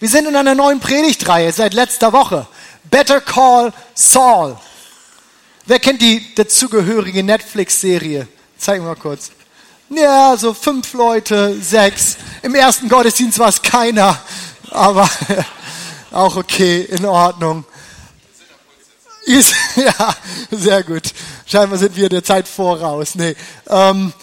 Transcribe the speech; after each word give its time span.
Wir 0.00 0.08
sind 0.08 0.28
in 0.28 0.36
einer 0.36 0.54
neuen 0.54 0.78
Predigtreihe 0.78 1.52
seit 1.52 1.74
letzter 1.74 2.12
Woche. 2.12 2.46
Better 2.84 3.20
Call 3.20 3.72
Saul. 3.94 4.56
Wer 5.66 5.80
kennt 5.80 6.00
die 6.00 6.34
dazugehörige 6.36 7.24
Netflix-Serie? 7.24 8.28
Zeig 8.56 8.80
mal 8.80 8.94
kurz. 8.94 9.32
Ja, 9.90 10.36
so 10.36 10.54
fünf 10.54 10.92
Leute, 10.92 11.60
sechs. 11.60 12.16
Im 12.42 12.54
ersten 12.54 12.88
Gottesdienst 12.88 13.40
war 13.40 13.48
es 13.48 13.60
keiner, 13.60 14.16
aber 14.70 15.10
auch 16.12 16.36
okay, 16.36 16.82
in 16.82 17.04
Ordnung. 17.04 17.64
Ja, 19.76 20.16
sehr 20.50 20.82
gut. 20.84 21.12
Scheinbar 21.44 21.78
sind 21.78 21.94
wir 21.96 22.08
der 22.08 22.24
Zeit 22.24 22.48
voraus. 22.48 23.14
Nee. 23.14 23.36
Ähm, 23.68 24.14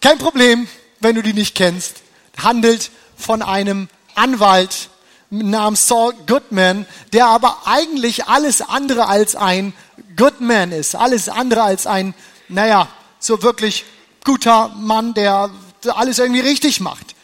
kein 0.00 0.16
Problem, 0.16 0.66
wenn 1.00 1.14
du 1.14 1.22
die 1.22 1.34
nicht 1.34 1.54
kennst. 1.54 1.96
Handelt 2.38 2.90
von 3.18 3.42
einem 3.42 3.88
Anwalt 4.16 4.88
namens 5.30 5.88
Saul 5.88 6.14
Goodman, 6.26 6.86
der 7.12 7.26
aber 7.26 7.62
eigentlich 7.66 8.26
alles 8.26 8.62
andere 8.62 9.06
als 9.06 9.36
ein 9.36 9.72
Goodman 10.16 10.72
ist. 10.72 10.94
Alles 10.94 11.28
andere 11.28 11.62
als 11.62 11.86
ein, 11.86 12.14
naja, 12.48 12.88
so 13.18 13.42
wirklich 13.42 13.84
guter 14.24 14.68
Mann, 14.68 15.14
der 15.14 15.50
alles 15.94 16.18
irgendwie 16.18 16.40
richtig 16.40 16.80
macht. 16.80 17.14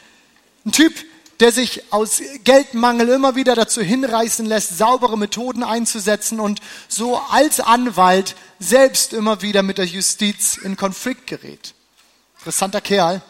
Ein 0.66 0.72
Typ, 0.72 0.92
der 1.40 1.52
sich 1.52 1.92
aus 1.92 2.20
Geldmangel 2.45 3.09
immer 3.09 3.34
wieder 3.34 3.54
dazu 3.54 3.80
hinreißen 3.80 4.45
lässt, 4.45 4.76
saubere 4.76 5.16
Methoden 5.16 5.62
einzusetzen 5.62 6.38
und 6.38 6.60
so 6.86 7.16
als 7.30 7.60
Anwalt 7.60 8.36
selbst 8.59 9.14
immer 9.14 9.40
wieder 9.40 9.62
mit 9.62 9.78
der 9.78 9.86
Justiz 9.86 10.59
in 10.59 10.76
Konflikt 10.76 11.26
gerät. 11.26 11.74
Interessanter 12.38 12.82
Kerl. 12.82 13.22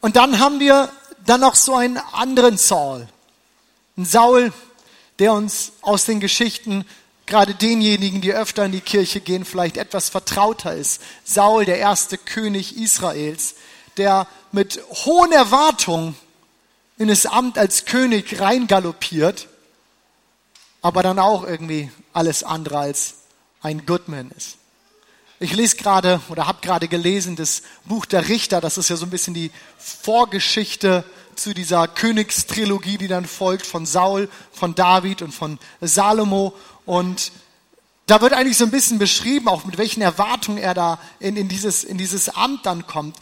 Und 0.00 0.16
dann 0.16 0.38
haben 0.38 0.60
wir 0.60 0.90
dann 1.26 1.40
noch 1.40 1.54
so 1.54 1.74
einen 1.74 1.98
anderen 1.98 2.56
Saul. 2.58 3.08
Ein 3.96 4.04
Saul, 4.04 4.52
der 5.18 5.32
uns 5.32 5.72
aus 5.82 6.04
den 6.04 6.20
Geschichten, 6.20 6.84
gerade 7.26 7.54
denjenigen, 7.54 8.20
die 8.20 8.32
öfter 8.32 8.64
in 8.64 8.72
die 8.72 8.80
Kirche 8.80 9.20
gehen, 9.20 9.44
vielleicht 9.44 9.76
etwas 9.76 10.08
vertrauter 10.08 10.74
ist. 10.74 11.00
Saul, 11.24 11.64
der 11.64 11.78
erste 11.78 12.18
König 12.18 12.76
Israels, 12.76 13.54
der 13.96 14.26
mit 14.52 14.80
hohen 15.04 15.32
Erwartungen 15.32 16.16
in 16.98 17.08
das 17.08 17.26
Amt 17.26 17.56
als 17.56 17.86
König 17.86 18.40
reingaloppiert, 18.40 19.48
aber 20.82 21.02
dann 21.02 21.18
auch 21.18 21.44
irgendwie 21.44 21.90
alles 22.12 22.42
andere 22.42 22.78
als 22.78 23.14
ein 23.62 23.86
Goodman 23.86 24.30
ist. 24.36 24.56
Ich 25.42 25.54
lese 25.54 25.76
gerade 25.76 26.20
oder 26.28 26.46
habe 26.46 26.58
gerade 26.60 26.86
gelesen 26.86 27.34
das 27.34 27.62
Buch 27.86 28.04
der 28.04 28.28
Richter. 28.28 28.60
Das 28.60 28.76
ist 28.76 28.90
ja 28.90 28.96
so 28.96 29.06
ein 29.06 29.10
bisschen 29.10 29.32
die 29.32 29.50
Vorgeschichte 29.78 31.02
zu 31.34 31.54
dieser 31.54 31.88
Königstrilogie, 31.88 32.98
die 32.98 33.08
dann 33.08 33.24
folgt 33.24 33.64
von 33.64 33.86
Saul, 33.86 34.28
von 34.52 34.74
David 34.74 35.22
und 35.22 35.32
von 35.32 35.58
Salomo. 35.80 36.52
Und 36.84 37.32
da 38.04 38.20
wird 38.20 38.34
eigentlich 38.34 38.58
so 38.58 38.66
ein 38.66 38.70
bisschen 38.70 38.98
beschrieben, 38.98 39.48
auch 39.48 39.64
mit 39.64 39.78
welchen 39.78 40.02
Erwartungen 40.02 40.58
er 40.58 40.74
da 40.74 40.98
in, 41.20 41.38
in, 41.38 41.48
dieses, 41.48 41.84
in 41.84 41.96
dieses 41.96 42.28
Amt 42.28 42.66
dann 42.66 42.86
kommt 42.86 43.16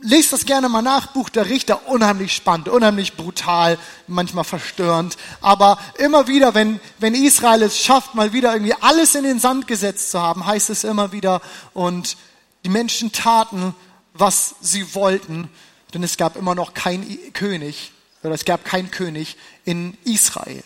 lest 0.00 0.32
das 0.32 0.44
gerne 0.44 0.68
mal 0.68 0.82
nach, 0.82 1.08
Buch 1.08 1.28
der 1.28 1.48
Richter, 1.48 1.88
unheimlich 1.88 2.32
spannend, 2.32 2.68
unheimlich 2.68 3.16
brutal, 3.16 3.78
manchmal 4.06 4.44
verstörend. 4.44 5.16
Aber 5.40 5.78
immer 5.98 6.26
wieder, 6.28 6.54
wenn, 6.54 6.80
wenn 6.98 7.14
Israel 7.14 7.62
es 7.62 7.78
schafft, 7.78 8.14
mal 8.14 8.32
wieder 8.32 8.52
irgendwie 8.52 8.74
alles 8.80 9.14
in 9.14 9.24
den 9.24 9.40
Sand 9.40 9.66
gesetzt 9.66 10.10
zu 10.10 10.20
haben, 10.20 10.46
heißt 10.46 10.70
es 10.70 10.84
immer 10.84 11.12
wieder, 11.12 11.40
und 11.74 12.16
die 12.64 12.70
Menschen 12.70 13.12
taten, 13.12 13.74
was 14.14 14.56
sie 14.60 14.94
wollten, 14.94 15.48
denn 15.94 16.02
es 16.02 16.16
gab 16.16 16.36
immer 16.36 16.54
noch 16.54 16.74
kein 16.74 17.06
König, 17.32 17.92
oder 18.22 18.34
es 18.34 18.44
gab 18.44 18.64
keinen 18.64 18.90
König 18.90 19.36
in 19.64 19.96
Israel. 20.04 20.62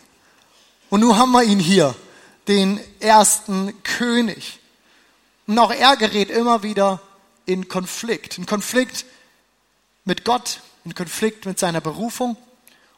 Und 0.91 1.01
nun 1.01 1.17
haben 1.17 1.33
wir 1.33 1.43
ihn 1.43 1.59
hier, 1.59 1.95
den 2.49 2.81
ersten 3.01 3.73
König. 3.83 4.59
Und 5.47 5.59
auch 5.59 5.73
er 5.73 5.97
gerät 5.97 6.31
immer 6.31 6.63
wieder 6.63 7.01
in 7.47 7.69
Konflikt. 7.69 8.39
In 8.39 8.47
Konflikt 8.47 9.05
mit 10.05 10.25
Gott, 10.25 10.61
in 10.85 10.95
Konflikt 10.95 11.47
mit 11.47 11.59
seiner 11.59 11.81
Berufung 11.81 12.37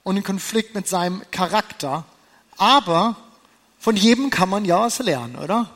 und 0.02 0.16
in 0.16 0.22
Konflikt 0.22 0.74
mit 0.74 0.88
seinem 0.88 1.22
Charakter. 1.30 2.04
Aber 2.56 3.16
von 3.78 3.96
jedem 3.96 4.30
kann 4.30 4.48
man 4.48 4.64
ja 4.64 4.80
was 4.80 4.98
lernen, 5.00 5.36
oder? 5.36 5.70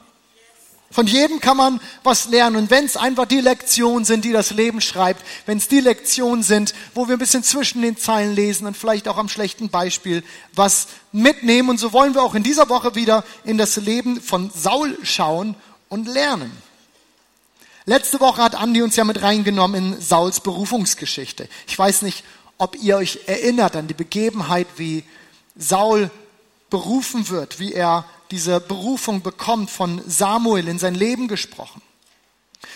Von 0.90 1.06
jedem 1.06 1.40
kann 1.40 1.58
man 1.58 1.80
was 2.02 2.28
lernen. 2.28 2.56
Und 2.56 2.70
wenn 2.70 2.86
es 2.86 2.96
einfach 2.96 3.26
die 3.26 3.42
Lektionen 3.42 4.06
sind, 4.06 4.24
die 4.24 4.32
das 4.32 4.52
Leben 4.52 4.80
schreibt, 4.80 5.22
wenn 5.44 5.58
es 5.58 5.68
die 5.68 5.80
Lektionen 5.80 6.42
sind, 6.42 6.72
wo 6.94 7.08
wir 7.08 7.16
ein 7.16 7.18
bisschen 7.18 7.42
zwischen 7.42 7.82
den 7.82 7.98
Zeilen 7.98 8.34
lesen 8.34 8.66
und 8.66 8.74
vielleicht 8.74 9.06
auch 9.06 9.18
am 9.18 9.28
schlechten 9.28 9.68
Beispiel 9.68 10.24
was 10.54 10.88
mitnehmen. 11.12 11.68
Und 11.68 11.78
so 11.78 11.92
wollen 11.92 12.14
wir 12.14 12.22
auch 12.22 12.34
in 12.34 12.42
dieser 12.42 12.70
Woche 12.70 12.94
wieder 12.94 13.22
in 13.44 13.58
das 13.58 13.76
Leben 13.76 14.22
von 14.22 14.50
Saul 14.50 14.96
schauen 15.02 15.56
und 15.90 16.08
lernen. 16.08 16.50
Letzte 17.88 18.20
Woche 18.20 18.42
hat 18.42 18.54
Andi 18.54 18.82
uns 18.82 18.96
ja 18.96 19.04
mit 19.04 19.22
reingenommen 19.22 19.94
in 19.94 20.00
Sauls 20.02 20.40
Berufungsgeschichte. 20.40 21.48
Ich 21.66 21.78
weiß 21.78 22.02
nicht, 22.02 22.22
ob 22.58 22.76
ihr 22.76 22.98
euch 22.98 23.20
erinnert 23.24 23.76
an 23.76 23.88
die 23.88 23.94
Begebenheit, 23.94 24.66
wie 24.76 25.04
Saul 25.56 26.10
berufen 26.68 27.30
wird, 27.30 27.60
wie 27.60 27.72
er 27.72 28.04
diese 28.30 28.60
Berufung 28.60 29.22
bekommt 29.22 29.70
von 29.70 30.02
Samuel 30.06 30.68
in 30.68 30.78
sein 30.78 30.94
Leben 30.94 31.28
gesprochen. 31.28 31.80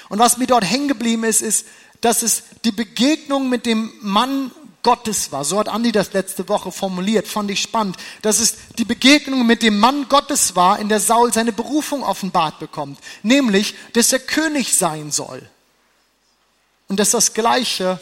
Und 0.08 0.18
was 0.18 0.38
mir 0.38 0.46
dort 0.46 0.64
hängen 0.64 0.88
geblieben 0.88 1.24
ist, 1.24 1.42
ist, 1.42 1.66
dass 2.00 2.22
es 2.22 2.44
die 2.64 2.72
Begegnung 2.72 3.50
mit 3.50 3.66
dem 3.66 3.92
Mann 4.00 4.50
Gottes 4.82 5.30
war. 5.30 5.44
So 5.44 5.58
hat 5.58 5.68
Andi 5.68 5.92
das 5.92 6.12
letzte 6.12 6.48
Woche 6.48 6.72
formuliert, 6.72 7.28
fand 7.28 7.50
ich 7.50 7.62
spannend, 7.62 7.96
dass 8.22 8.40
es 8.40 8.56
die 8.78 8.84
Begegnung 8.84 9.46
mit 9.46 9.62
dem 9.62 9.78
Mann 9.78 10.08
Gottes 10.08 10.56
war, 10.56 10.78
in 10.78 10.88
der 10.88 11.00
Saul 11.00 11.32
seine 11.32 11.52
Berufung 11.52 12.02
offenbart 12.02 12.58
bekommt, 12.58 12.98
nämlich, 13.22 13.74
dass 13.92 14.12
er 14.12 14.18
König 14.18 14.74
sein 14.74 15.12
soll. 15.12 15.48
Und 16.88 16.98
dass 16.98 17.10
das 17.10 17.32
Gleiche 17.32 18.00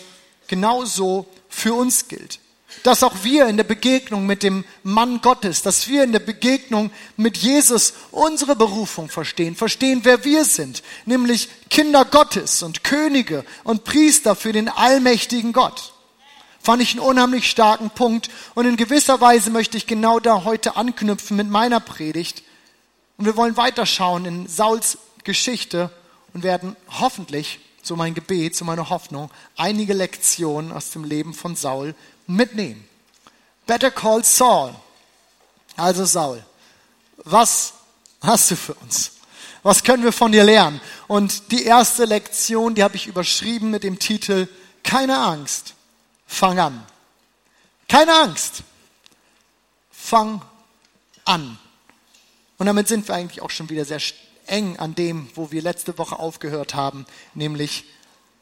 genauso 0.48 1.26
für 1.48 1.74
uns 1.74 2.08
gilt. 2.08 2.40
Dass 2.82 3.02
auch 3.02 3.24
wir 3.24 3.46
in 3.46 3.56
der 3.56 3.64
Begegnung 3.64 4.26
mit 4.26 4.42
dem 4.42 4.64
Mann 4.82 5.20
Gottes, 5.20 5.62
dass 5.62 5.88
wir 5.88 6.02
in 6.02 6.12
der 6.12 6.20
Begegnung 6.20 6.90
mit 7.16 7.36
Jesus 7.36 7.92
unsere 8.10 8.56
Berufung 8.56 9.08
verstehen, 9.08 9.54
verstehen, 9.54 10.00
wer 10.04 10.24
wir 10.24 10.44
sind, 10.44 10.82
nämlich 11.04 11.48
Kinder 11.68 12.04
Gottes 12.04 12.62
und 12.62 12.84
Könige 12.84 13.44
und 13.64 13.84
Priester 13.84 14.34
für 14.34 14.52
den 14.52 14.68
allmächtigen 14.68 15.52
Gott. 15.52 15.92
Fand 16.62 16.82
ich 16.82 16.92
einen 16.92 17.00
unheimlich 17.00 17.50
starken 17.50 17.90
Punkt. 17.90 18.28
Und 18.54 18.66
in 18.66 18.76
gewisser 18.76 19.20
Weise 19.20 19.50
möchte 19.50 19.76
ich 19.76 19.86
genau 19.86 20.20
da 20.20 20.44
heute 20.44 20.76
anknüpfen 20.76 21.36
mit 21.36 21.48
meiner 21.48 21.80
Predigt. 21.80 22.42
Und 23.16 23.24
wir 23.24 23.36
wollen 23.36 23.56
weiterschauen 23.56 24.24
in 24.26 24.46
Sauls 24.46 24.98
Geschichte 25.24 25.90
und 26.32 26.42
werden 26.42 26.76
hoffentlich, 27.00 27.60
so 27.82 27.96
mein 27.96 28.14
Gebet, 28.14 28.56
so 28.56 28.64
meine 28.64 28.90
Hoffnung, 28.90 29.30
einige 29.56 29.94
Lektionen 29.94 30.72
aus 30.72 30.90
dem 30.90 31.04
Leben 31.04 31.34
von 31.34 31.56
Saul 31.56 31.94
mitnehmen. 32.26 32.86
Better 33.66 33.90
call 33.90 34.24
Saul. 34.24 34.74
Also 35.76 36.04
Saul, 36.04 36.42
was 37.24 37.72
hast 38.22 38.50
du 38.50 38.56
für 38.56 38.74
uns? 38.74 39.12
Was 39.62 39.82
können 39.82 40.04
wir 40.04 40.12
von 40.12 40.32
dir 40.32 40.44
lernen? 40.44 40.80
Und 41.06 41.52
die 41.52 41.64
erste 41.64 42.04
Lektion, 42.04 42.74
die 42.74 42.82
habe 42.82 42.96
ich 42.96 43.06
überschrieben 43.06 43.70
mit 43.70 43.82
dem 43.82 43.98
Titel 43.98 44.48
Keine 44.82 45.18
Angst 45.18 45.74
fang 46.30 46.58
an. 46.58 46.86
Keine 47.88 48.14
Angst. 48.14 48.62
Fang 49.90 50.40
an. 51.24 51.58
Und 52.56 52.66
damit 52.66 52.88
sind 52.88 53.08
wir 53.08 53.14
eigentlich 53.14 53.42
auch 53.42 53.50
schon 53.50 53.68
wieder 53.68 53.84
sehr 53.84 54.00
eng 54.46 54.78
an 54.78 54.94
dem, 54.94 55.28
wo 55.34 55.50
wir 55.50 55.60
letzte 55.60 55.98
Woche 55.98 56.18
aufgehört 56.18 56.74
haben, 56.74 57.04
nämlich 57.34 57.84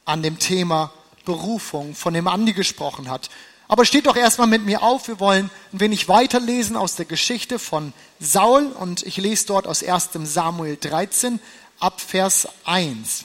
an 0.05 0.23
dem 0.23 0.39
Thema 0.39 0.93
Berufung, 1.25 1.95
von 1.95 2.15
dem 2.15 2.29
Andi 2.29 2.53
gesprochen 2.53 3.11
hat. 3.11 3.31
Aber 3.69 3.85
steht 3.85 4.07
doch 4.07 4.17
erstmal 4.17 4.47
mit 4.47 4.65
mir 4.65 4.83
auf, 4.83 5.09
wir 5.09 5.21
wollen 5.21 5.51
ein 5.73 5.81
wenig 5.81 6.09
weiterlesen 6.09 6.77
aus 6.77 6.95
der 6.95 7.05
Geschichte 7.05 7.59
von 7.59 7.93
Saul 8.21 8.67
und 8.67 9.03
ich 9.03 9.17
lese 9.17 9.47
dort 9.47 9.67
aus 9.67 9.83
1 9.83 10.11
Samuel 10.25 10.77
13 10.77 11.41
ab 11.79 12.01
Vers 12.01 12.49
1. 12.65 13.25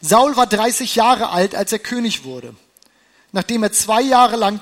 Saul 0.00 0.36
war 0.36 0.46
30 0.46 0.94
Jahre 0.94 1.30
alt, 1.30 1.54
als 1.54 1.72
er 1.72 1.78
König 1.78 2.24
wurde. 2.24 2.54
Nachdem 3.32 3.62
er 3.62 3.72
zwei 3.72 4.02
Jahre 4.02 4.36
lang 4.36 4.60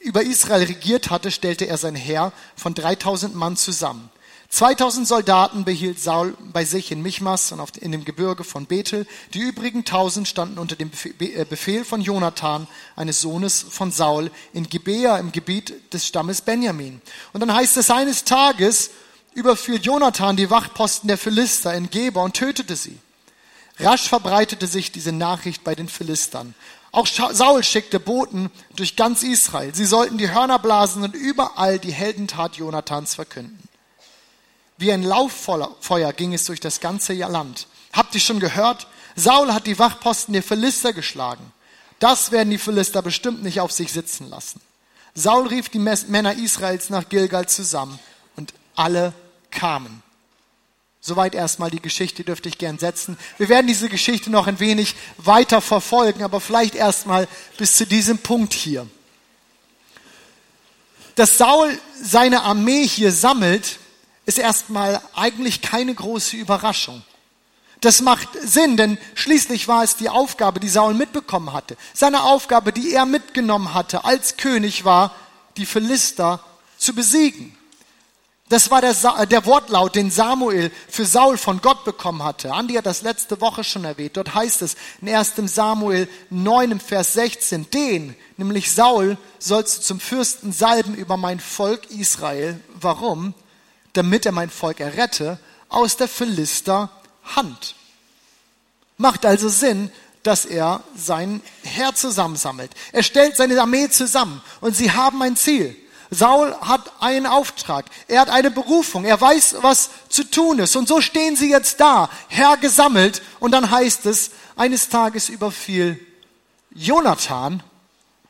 über 0.00 0.22
Israel 0.22 0.64
regiert 0.64 1.10
hatte, 1.10 1.30
stellte 1.30 1.66
er 1.66 1.78
sein 1.78 1.94
Heer 1.94 2.32
von 2.54 2.74
3000 2.74 3.34
Mann 3.34 3.56
zusammen. 3.56 4.10
2000 4.48 5.08
Soldaten 5.08 5.64
behielt 5.64 6.00
Saul 6.00 6.36
bei 6.52 6.64
sich 6.64 6.92
in 6.92 7.02
Michmas 7.02 7.50
und 7.50 7.76
in 7.76 7.92
dem 7.92 8.04
Gebirge 8.04 8.44
von 8.44 8.66
Bethel. 8.66 9.06
Die 9.34 9.40
übrigen 9.40 9.80
1000 9.80 10.28
standen 10.28 10.58
unter 10.58 10.76
dem 10.76 10.90
äh, 11.18 11.44
Befehl 11.44 11.84
von 11.84 12.00
Jonathan, 12.00 12.68
eines 12.94 13.20
Sohnes 13.20 13.66
von 13.68 13.90
Saul, 13.90 14.30
in 14.52 14.68
Gibea 14.68 15.18
im 15.18 15.32
Gebiet 15.32 15.92
des 15.92 16.06
Stammes 16.06 16.40
Benjamin. 16.40 17.00
Und 17.32 17.40
dann 17.40 17.52
heißt 17.52 17.76
es, 17.76 17.90
eines 17.90 18.24
Tages 18.24 18.90
überfiel 19.34 19.80
Jonathan 19.82 20.36
die 20.36 20.48
Wachposten 20.48 21.08
der 21.08 21.18
Philister 21.18 21.74
in 21.74 21.90
Geba 21.90 22.22
und 22.22 22.34
tötete 22.34 22.76
sie. 22.76 22.98
Rasch 23.78 24.08
verbreitete 24.08 24.66
sich 24.66 24.90
diese 24.90 25.12
Nachricht 25.12 25.62
bei 25.62 25.74
den 25.74 25.88
Philistern. 25.88 26.54
Auch 26.92 27.06
Saul 27.06 27.62
schickte 27.62 28.00
Boten 28.00 28.50
durch 28.74 28.96
ganz 28.96 29.22
Israel. 29.22 29.74
Sie 29.74 29.84
sollten 29.84 30.18
die 30.18 30.30
Hörner 30.30 30.58
blasen 30.58 31.02
und 31.02 31.14
überall 31.14 31.78
die 31.78 31.92
Heldentat 31.92 32.56
Jonathans 32.56 33.14
verkünden. 33.14 33.68
Wie 34.78 34.92
ein 34.92 35.02
Lauffeuer 35.02 36.12
ging 36.12 36.34
es 36.34 36.44
durch 36.44 36.60
das 36.60 36.80
ganze 36.80 37.14
Land. 37.14 37.66
Habt 37.92 38.14
ihr 38.14 38.20
schon 38.20 38.40
gehört? 38.40 38.86
Saul 39.14 39.52
hat 39.52 39.66
die 39.66 39.78
Wachposten 39.78 40.34
der 40.34 40.42
Philister 40.42 40.92
geschlagen. 40.92 41.52
Das 41.98 42.30
werden 42.30 42.50
die 42.50 42.58
Philister 42.58 43.00
bestimmt 43.00 43.42
nicht 43.42 43.60
auf 43.60 43.72
sich 43.72 43.92
sitzen 43.92 44.28
lassen. 44.28 44.60
Saul 45.14 45.46
rief 45.48 45.70
die 45.70 45.78
Männer 45.78 46.34
Israels 46.34 46.90
nach 46.90 47.08
Gilgal 47.08 47.48
zusammen 47.48 47.98
und 48.36 48.52
alle 48.74 49.14
kamen. 49.50 50.02
Soweit 51.06 51.36
erstmal 51.36 51.70
die 51.70 51.80
Geschichte 51.80 52.24
dürfte 52.24 52.48
ich 52.48 52.58
gern 52.58 52.80
setzen. 52.80 53.16
Wir 53.38 53.48
werden 53.48 53.68
diese 53.68 53.88
Geschichte 53.88 54.28
noch 54.28 54.48
ein 54.48 54.58
wenig 54.58 54.96
weiter 55.18 55.60
verfolgen, 55.60 56.24
aber 56.24 56.40
vielleicht 56.40 56.74
erstmal 56.74 57.28
bis 57.58 57.76
zu 57.76 57.86
diesem 57.86 58.18
Punkt 58.18 58.52
hier. 58.52 58.88
Dass 61.14 61.38
Saul 61.38 61.78
seine 62.02 62.42
Armee 62.42 62.84
hier 62.84 63.12
sammelt, 63.12 63.78
ist 64.24 64.40
erstmal 64.40 65.00
eigentlich 65.14 65.62
keine 65.62 65.94
große 65.94 66.34
Überraschung. 66.34 67.04
Das 67.80 68.00
macht 68.00 68.28
Sinn, 68.42 68.76
denn 68.76 68.98
schließlich 69.14 69.68
war 69.68 69.84
es 69.84 69.94
die 69.94 70.08
Aufgabe, 70.08 70.58
die 70.58 70.68
Saul 70.68 70.94
mitbekommen 70.94 71.52
hatte. 71.52 71.76
Seine 71.94 72.24
Aufgabe, 72.24 72.72
die 72.72 72.90
er 72.90 73.06
mitgenommen 73.06 73.74
hatte 73.74 74.04
als 74.04 74.38
König, 74.38 74.84
war, 74.84 75.14
die 75.56 75.66
Philister 75.66 76.40
zu 76.76 76.96
besiegen. 76.96 77.55
Das 78.48 78.70
war 78.70 78.80
der, 78.80 78.94
Sa 78.94 79.26
der 79.26 79.44
Wortlaut, 79.44 79.96
den 79.96 80.10
Samuel 80.10 80.70
für 80.88 81.04
Saul 81.04 81.36
von 81.36 81.60
Gott 81.60 81.84
bekommen 81.84 82.22
hatte. 82.22 82.52
Andi 82.52 82.74
hat 82.74 82.86
das 82.86 83.02
letzte 83.02 83.40
Woche 83.40 83.64
schon 83.64 83.84
erwähnt. 83.84 84.16
Dort 84.16 84.34
heißt 84.34 84.62
es 84.62 84.76
in 85.00 85.08
1. 85.08 85.32
Samuel 85.46 86.08
9 86.30 86.70
im 86.70 86.80
Vers 86.80 87.14
16, 87.14 87.70
den, 87.70 88.14
nämlich 88.36 88.72
Saul, 88.72 89.18
sollst 89.40 89.78
du 89.78 89.82
zum 89.82 90.00
Fürsten 90.00 90.52
salben 90.52 90.94
über 90.94 91.16
mein 91.16 91.40
Volk 91.40 91.90
Israel. 91.90 92.60
Warum? 92.80 93.34
Damit 93.94 94.26
er 94.26 94.32
mein 94.32 94.50
Volk 94.50 94.78
errette 94.78 95.40
aus 95.68 95.96
der 95.96 96.06
Philister 96.06 96.90
Hand. 97.24 97.74
Macht 98.96 99.26
also 99.26 99.48
Sinn, 99.48 99.90
dass 100.22 100.44
er 100.44 100.84
sein 100.96 101.42
Herr 101.64 101.96
zusammensammelt. 101.96 102.70
Er 102.92 103.02
stellt 103.02 103.36
seine 103.36 103.60
Armee 103.60 103.88
zusammen 103.88 104.40
und 104.60 104.76
sie 104.76 104.92
haben 104.92 105.20
ein 105.22 105.36
Ziel. 105.36 105.76
Saul 106.10 106.54
hat 106.60 106.92
einen 107.00 107.26
Auftrag, 107.26 107.86
er 108.06 108.20
hat 108.20 108.30
eine 108.30 108.50
Berufung, 108.50 109.04
er 109.04 109.20
weiß, 109.20 109.56
was 109.60 109.90
zu 110.08 110.24
tun 110.24 110.60
ist. 110.60 110.76
Und 110.76 110.88
so 110.88 111.00
stehen 111.00 111.36
sie 111.36 111.50
jetzt 111.50 111.80
da, 111.80 112.08
Herr 112.28 112.56
gesammelt. 112.56 113.22
Und 113.40 113.50
dann 113.52 113.70
heißt 113.70 114.06
es, 114.06 114.30
eines 114.56 114.88
Tages 114.88 115.28
überfiel 115.28 115.98
Jonathan 116.70 117.62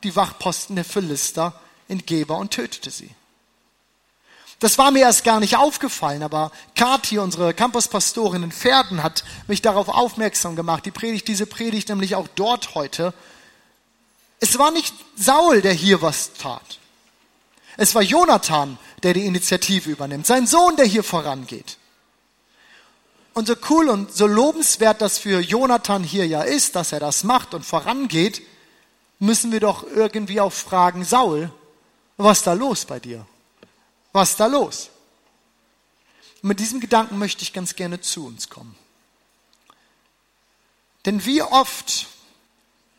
die 0.03 0.15
Wachposten 0.15 0.75
der 0.75 0.85
Philister 0.85 1.53
in 1.87 2.05
Geber 2.05 2.37
und 2.37 2.51
tötete 2.51 2.91
sie. 2.91 3.11
Das 4.59 4.79
war 4.79 4.89
mir 4.89 5.01
erst 5.01 5.23
gar 5.23 5.39
nicht 5.39 5.55
aufgefallen, 5.55 6.23
aber 6.23 6.51
Kathi, 6.75 7.19
unsere 7.19 7.53
Campuspastorin 7.53 8.41
in 8.41 8.51
Pferden, 8.51 9.03
hat 9.03 9.23
mich 9.47 9.61
darauf 9.61 9.87
aufmerksam 9.87 10.55
gemacht. 10.55 10.85
Die 10.85 10.91
predigt 10.91 11.27
diese 11.27 11.45
Predigt 11.45 11.89
nämlich 11.89 12.15
auch 12.15 12.27
dort 12.33 12.73
heute. 12.73 13.13
Es 14.39 14.57
war 14.57 14.71
nicht 14.71 14.95
Saul, 15.15 15.61
der 15.61 15.73
hier 15.73 16.01
was 16.01 16.33
tat. 16.33 16.79
Es 17.77 17.93
war 17.93 18.01
Jonathan, 18.01 18.77
der 19.03 19.13
die 19.13 19.25
Initiative 19.25 19.91
übernimmt. 19.91 20.25
Sein 20.25 20.47
Sohn, 20.47 20.75
der 20.75 20.85
hier 20.85 21.03
vorangeht. 21.03 21.77
Und 23.33 23.47
so 23.47 23.53
cool 23.69 23.89
und 23.89 24.11
so 24.11 24.25
lobenswert 24.25 24.99
das 24.99 25.19
für 25.19 25.39
Jonathan 25.39 26.03
hier 26.03 26.25
ja 26.25 26.41
ist, 26.41 26.75
dass 26.75 26.91
er 26.91 26.99
das 26.99 27.23
macht 27.23 27.53
und 27.53 27.63
vorangeht, 27.63 28.41
müssen 29.19 29.51
wir 29.51 29.59
doch 29.59 29.83
irgendwie 29.83 30.41
auch 30.41 30.51
fragen, 30.51 31.05
Saul, 31.05 31.51
was 32.17 32.39
ist 32.39 32.47
da 32.47 32.53
los 32.53 32.85
bei 32.85 32.99
dir? 32.99 33.27
Was 34.11 34.31
ist 34.31 34.39
da 34.39 34.47
los? 34.47 34.89
Mit 36.41 36.59
diesem 36.59 36.79
Gedanken 36.79 37.19
möchte 37.19 37.43
ich 37.43 37.53
ganz 37.53 37.75
gerne 37.75 38.01
zu 38.01 38.25
uns 38.25 38.49
kommen. 38.49 38.75
Denn 41.05 41.23
wie 41.25 41.43
oft 41.43 42.07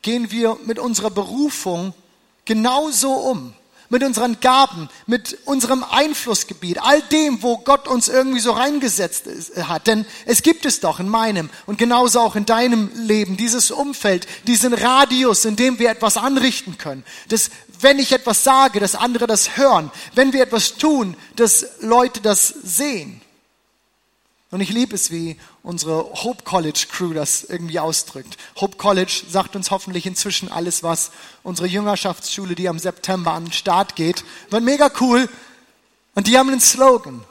gehen 0.03 0.31
wir 0.31 0.57
mit 0.65 0.79
unserer 0.79 1.11
Berufung 1.11 1.95
genauso 2.45 3.13
um? 3.13 3.55
Mit 3.91 4.03
unseren 4.03 4.41
Gaben, 4.41 4.89
mit 5.07 5.39
unserem 5.47 5.83
Einflussgebiet, 5.83 6.79
all 6.83 7.01
dem, 7.03 7.43
wo 7.43 7.59
Gott 7.59 7.89
uns 7.89 8.09
irgendwie 8.09 8.41
so 8.41 8.53
reingesetzt 8.53 9.25
hat. 9.63 9.87
Denn 9.87 10.05
es 10.27 10.43
gibt 10.43 10.67
es 10.67 10.81
doch 10.81 11.01
in 11.01 11.09
meinem 11.09 11.49
und 11.67 11.79
genauso 11.79 12.21
auch 12.21 12.37
in 12.37 12.45
deinem 12.45 12.91
Leben, 12.95 13.37
dieses 13.39 13.71
Umfeld, 13.71 14.27
diesen 14.47 14.75
Radius, 14.75 15.45
in 15.47 15.57
dem 15.57 15.79
wir 15.79 15.91
etwas 15.91 16.19
anrichten 16.19 16.77
können. 16.77 17.03
Das 17.29 17.51
wenn 17.81 17.99
ich 17.99 18.13
etwas 18.13 18.45
sage, 18.45 18.81
dass 18.81 18.95
andere 18.95 19.27
das 19.27 19.57
hören, 19.57 19.91
wenn 20.15 20.33
wir 20.33 20.43
etwas 20.43 20.77
tun, 20.77 21.17
dass 21.37 21.67
Leute 21.81 22.21
das 22.21 22.49
sehen. 22.49 23.21
Und 24.51 24.61
ich 24.63 24.71
liebe 24.71 24.95
es, 24.95 25.11
wie 25.11 25.39
unsere 25.63 26.05
Hope 26.25 26.43
College 26.45 26.87
Crew 26.91 27.13
das 27.13 27.45
irgendwie 27.45 27.79
ausdrückt. 27.79 28.39
Hope 28.57 28.79
College 28.79 29.25
sagt 29.29 29.57
uns 29.57 29.71
hoffentlich 29.71 30.07
inzwischen 30.07 30.51
alles, 30.51 30.83
was 30.83 31.11
unsere 31.43 31.69
Jüngerschaftsschule, 31.69 32.55
die 32.55 32.69
am 32.69 32.79
September 32.79 33.33
an 33.33 33.45
den 33.45 33.53
Start 33.53 33.95
geht, 33.95 34.25
wird 34.49 34.63
mega 34.63 34.91
cool. 35.01 35.29
Und 36.15 36.27
die 36.27 36.39
haben 36.39 36.49
einen 36.49 36.61
Slogan. 36.61 37.23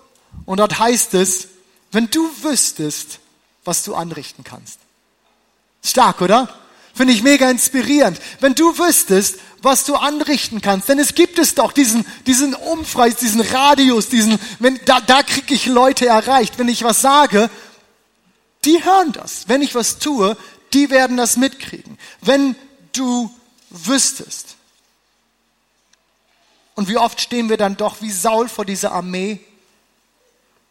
Und 0.45 0.59
dort 0.59 0.77
heißt 0.77 1.15
es, 1.15 1.47
wenn 1.91 2.07
du 2.09 2.29
wüsstest, 2.43 3.19
was 3.65 3.83
du 3.83 3.95
anrichten 3.95 4.43
kannst. 4.43 4.79
Stark, 5.83 6.21
oder? 6.21 6.53
Finde 6.97 7.13
ich 7.13 7.21
mega 7.21 7.49
inspirierend. 7.49 8.19
Wenn 8.39 8.55
du 8.55 8.77
wüsstest, 8.79 9.37
was 9.61 9.83
du 9.83 9.95
anrichten 9.95 10.61
kannst. 10.61 10.89
Denn 10.89 10.97
es 10.97 11.13
gibt 11.13 11.37
es 11.37 11.53
doch, 11.53 11.71
diesen, 11.71 12.05
diesen 12.25 12.55
Umkreis, 12.55 13.17
diesen 13.17 13.41
Radius, 13.41 14.09
diesen, 14.09 14.39
wenn, 14.57 14.79
da, 14.85 14.99
da 14.99 15.21
kriege 15.21 15.53
ich 15.53 15.67
Leute 15.67 16.07
erreicht. 16.07 16.57
Wenn 16.57 16.69
ich 16.69 16.83
was 16.83 17.01
sage, 17.01 17.51
die 18.65 18.83
hören 18.83 19.11
das. 19.11 19.47
Wenn 19.47 19.61
ich 19.61 19.75
was 19.75 19.99
tue, 19.99 20.35
die 20.73 20.89
werden 20.89 21.17
das 21.17 21.37
mitkriegen. 21.37 21.99
Wenn 22.21 22.55
du 22.93 23.31
wüsstest. 23.69 24.55
Und 26.73 26.89
wie 26.89 26.97
oft 26.97 27.21
stehen 27.21 27.49
wir 27.49 27.57
dann 27.57 27.77
doch 27.77 28.01
wie 28.01 28.11
Saul 28.11 28.49
vor 28.49 28.65
dieser 28.65 28.91
Armee 28.91 29.39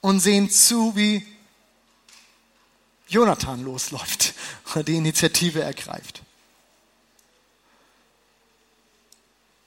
und 0.00 0.20
sehen 0.20 0.50
zu, 0.50 0.96
wie 0.96 1.24
Jonathan 3.16 3.64
losläuft 3.64 4.34
und 4.74 4.86
die 4.86 4.96
Initiative 4.96 5.62
ergreift. 5.62 6.20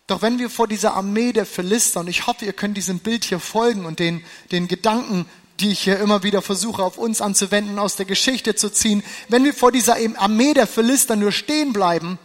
Doch 0.06 0.22
wenn 0.22 0.38
wir 0.38 0.52
vor 0.52 0.68
dieser 0.68 0.94
Armee 0.94 1.34
der 1.34 1.48
Philister, 1.48 2.00
und 2.02 2.08
ich 2.08 2.28
hoffe, 2.28 2.46
ihr 2.46 2.54
könnt 2.54 2.78
diesem 2.78 3.00
Bild 3.00 3.26
hier 3.26 3.40
folgen 3.40 3.86
und 3.86 3.98
den, 4.00 4.24
den 4.52 4.68
Gedanken, 4.68 5.28
die 5.60 5.72
ich 5.72 5.80
hier 5.80 6.00
immer 6.00 6.22
wieder 6.22 6.44
versuche 6.44 6.84
auf 6.84 7.00
uns 7.00 7.22
anzuwenden, 7.22 7.80
aus 7.80 7.96
der 7.96 8.06
Geschichte 8.06 8.56
zu 8.56 8.72
ziehen, 8.72 9.04
wenn 9.30 9.44
wir 9.44 9.54
vor 9.54 9.72
dieser 9.72 9.98
Armee 10.18 10.54
der 10.54 10.68
Philister 10.68 11.16
nur 11.16 11.32
stehen 11.32 11.74
bleiben, 11.74 12.20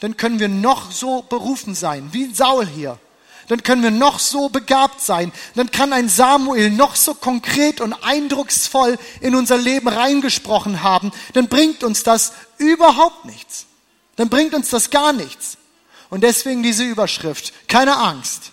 dann 0.00 0.16
können 0.16 0.40
wir 0.40 0.48
noch 0.48 0.92
so 0.92 1.22
berufen 1.22 1.74
sein, 1.74 2.08
wie 2.12 2.32
Saul 2.32 2.66
hier. 2.66 2.98
Dann 3.50 3.64
können 3.64 3.82
wir 3.82 3.90
noch 3.90 4.20
so 4.20 4.48
begabt 4.48 5.00
sein. 5.00 5.32
Dann 5.56 5.72
kann 5.72 5.92
ein 5.92 6.08
Samuel 6.08 6.70
noch 6.70 6.94
so 6.94 7.14
konkret 7.14 7.80
und 7.80 7.94
eindrucksvoll 7.94 8.96
in 9.20 9.34
unser 9.34 9.58
Leben 9.58 9.88
reingesprochen 9.88 10.84
haben. 10.84 11.10
Dann 11.32 11.48
bringt 11.48 11.82
uns 11.82 12.04
das 12.04 12.32
überhaupt 12.58 13.24
nichts. 13.24 13.66
Dann 14.14 14.28
bringt 14.28 14.54
uns 14.54 14.70
das 14.70 14.90
gar 14.90 15.12
nichts. 15.12 15.58
Und 16.10 16.22
deswegen 16.22 16.62
diese 16.62 16.84
Überschrift. 16.84 17.52
Keine 17.66 17.96
Angst. 17.96 18.52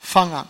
Fang 0.00 0.32
an. 0.32 0.48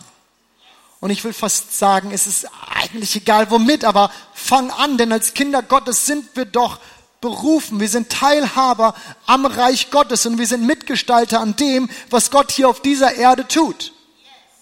Und 1.01 1.09
ich 1.09 1.21
will 1.25 1.33
fast 1.33 1.77
sagen, 1.77 2.11
es 2.11 2.27
ist 2.27 2.47
eigentlich 2.73 3.17
egal 3.17 3.51
womit, 3.51 3.83
aber 3.83 4.11
fang 4.33 4.71
an, 4.71 4.97
denn 4.97 5.11
als 5.11 5.33
Kinder 5.33 5.61
Gottes 5.61 6.05
sind 6.05 6.37
wir 6.37 6.45
doch 6.45 6.79
berufen. 7.21 7.79
Wir 7.79 7.89
sind 7.89 8.09
Teilhaber 8.09 8.95
am 9.25 9.45
Reich 9.45 9.91
Gottes 9.91 10.25
und 10.25 10.37
wir 10.37 10.47
sind 10.47 10.65
Mitgestalter 10.65 11.39
an 11.39 11.55
dem, 11.55 11.89
was 12.09 12.31
Gott 12.31 12.51
hier 12.51 12.69
auf 12.69 12.81
dieser 12.81 13.15
Erde 13.15 13.47
tut. 13.47 13.93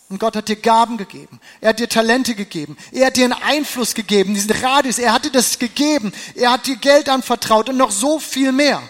Und 0.09 0.19
Gott 0.19 0.35
hat 0.35 0.47
dir 0.47 0.57
Gaben 0.57 0.97
gegeben. 0.97 1.39
Er 1.59 1.69
hat 1.69 1.79
dir 1.79 1.89
Talente 1.89 2.35
gegeben. 2.35 2.77
Er 2.91 3.07
hat 3.07 3.17
dir 3.17 3.23
einen 3.23 3.33
Einfluss 3.33 3.95
gegeben, 3.95 4.35
diesen 4.35 4.51
Radius. 4.51 4.99
Er 4.99 5.13
hat 5.13 5.25
dir 5.25 5.31
das 5.31 5.57
gegeben. 5.57 6.13
Er 6.35 6.51
hat 6.51 6.67
dir 6.67 6.75
Geld 6.75 7.09
anvertraut 7.09 7.69
und 7.69 7.77
noch 7.77 7.91
so 7.91 8.19
viel 8.19 8.51
mehr. 8.51 8.81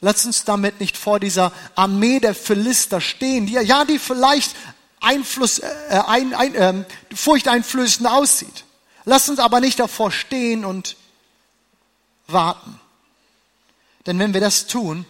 Lass 0.00 0.26
uns 0.26 0.44
damit 0.44 0.80
nicht 0.80 0.96
vor 0.96 1.20
dieser 1.20 1.52
Armee 1.76 2.18
der 2.18 2.34
Philister 2.34 3.00
stehen, 3.00 3.46
die, 3.46 3.52
ja, 3.52 3.84
die 3.84 3.98
vielleicht 3.98 4.54
Einfluss, 5.00 5.60
äh, 5.60 5.70
ein, 6.06 6.34
ein, 6.34 6.54
äh, 6.54 6.84
furchteinflößend 7.14 8.08
aussieht. 8.08 8.64
Lass 9.04 9.28
uns 9.28 9.38
aber 9.38 9.60
nicht 9.60 9.78
davor 9.78 10.10
stehen 10.10 10.64
und 10.64 10.96
warten. 12.26 12.80
Denn 14.06 14.18
wenn 14.18 14.34
wir 14.34 14.40
das 14.40 14.66
tun, 14.66 15.06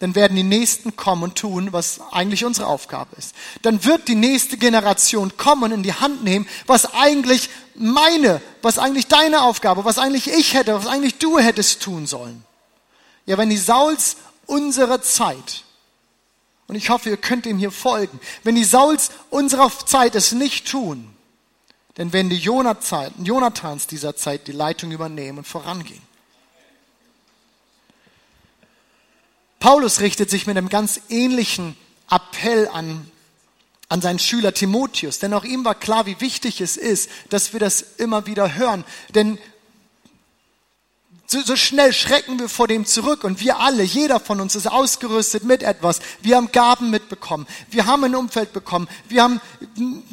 dann 0.00 0.16
werden 0.16 0.36
die 0.36 0.42
Nächsten 0.42 0.96
kommen 0.96 1.22
und 1.22 1.38
tun, 1.38 1.72
was 1.72 2.00
eigentlich 2.10 2.44
unsere 2.44 2.66
Aufgabe 2.66 3.14
ist. 3.16 3.36
Dann 3.62 3.84
wird 3.84 4.08
die 4.08 4.16
nächste 4.16 4.56
Generation 4.56 5.36
kommen 5.36 5.62
und 5.62 5.70
in 5.72 5.82
die 5.84 5.94
Hand 5.94 6.24
nehmen, 6.24 6.48
was 6.66 6.92
eigentlich 6.92 7.50
meine, 7.76 8.42
was 8.62 8.78
eigentlich 8.78 9.06
deine 9.06 9.42
Aufgabe, 9.42 9.84
was 9.84 9.98
eigentlich 9.98 10.26
ich 10.26 10.54
hätte, 10.54 10.74
was 10.74 10.88
eigentlich 10.88 11.18
du 11.18 11.38
hättest 11.38 11.82
tun 11.82 12.06
sollen. 12.08 12.44
Ja, 13.26 13.38
wenn 13.38 13.48
die 13.48 13.56
Sauls 13.56 14.16
unserer 14.46 15.00
Zeit, 15.02 15.62
und 16.66 16.74
ich 16.74 16.90
hoffe, 16.90 17.08
ihr 17.10 17.16
könnt 17.16 17.46
ihm 17.46 17.58
hier 17.58 17.70
folgen, 17.70 18.18
wenn 18.42 18.56
die 18.56 18.64
Sauls 18.64 19.12
unserer 19.30 19.70
Zeit 19.86 20.16
es 20.16 20.32
nicht 20.32 20.68
tun, 20.68 21.14
dann 21.94 22.12
werden 22.12 22.28
die 22.28 22.38
Jonathans 22.38 23.86
dieser 23.86 24.16
Zeit 24.16 24.48
die 24.48 24.52
Leitung 24.52 24.90
übernehmen 24.90 25.38
und 25.38 25.46
vorangehen. 25.46 26.02
Paulus 29.62 30.00
richtet 30.00 30.28
sich 30.28 30.48
mit 30.48 30.58
einem 30.58 30.68
ganz 30.68 31.02
ähnlichen 31.08 31.76
Appell 32.10 32.66
an, 32.66 33.08
an 33.88 34.00
seinen 34.00 34.18
Schüler 34.18 34.52
Timotheus, 34.52 35.20
denn 35.20 35.32
auch 35.32 35.44
ihm 35.44 35.64
war 35.64 35.76
klar, 35.76 36.04
wie 36.04 36.20
wichtig 36.20 36.60
es 36.60 36.76
ist, 36.76 37.08
dass 37.30 37.52
wir 37.52 37.60
das 37.60 37.80
immer 37.98 38.26
wieder 38.26 38.56
hören. 38.56 38.84
Denn 39.14 39.38
so, 41.32 41.40
so 41.42 41.56
schnell 41.56 41.92
schrecken 41.92 42.38
wir 42.38 42.48
vor 42.48 42.68
dem 42.68 42.86
zurück 42.86 43.24
und 43.24 43.40
wir 43.40 43.58
alle, 43.58 43.82
jeder 43.82 44.20
von 44.20 44.40
uns 44.40 44.54
ist 44.54 44.70
ausgerüstet 44.70 45.44
mit 45.44 45.62
etwas. 45.62 46.00
Wir 46.20 46.36
haben 46.36 46.52
Gaben 46.52 46.90
mitbekommen, 46.90 47.46
wir 47.70 47.86
haben 47.86 48.04
ein 48.04 48.14
Umfeld 48.14 48.52
bekommen, 48.52 48.86
wir 49.08 49.22
haben 49.22 49.40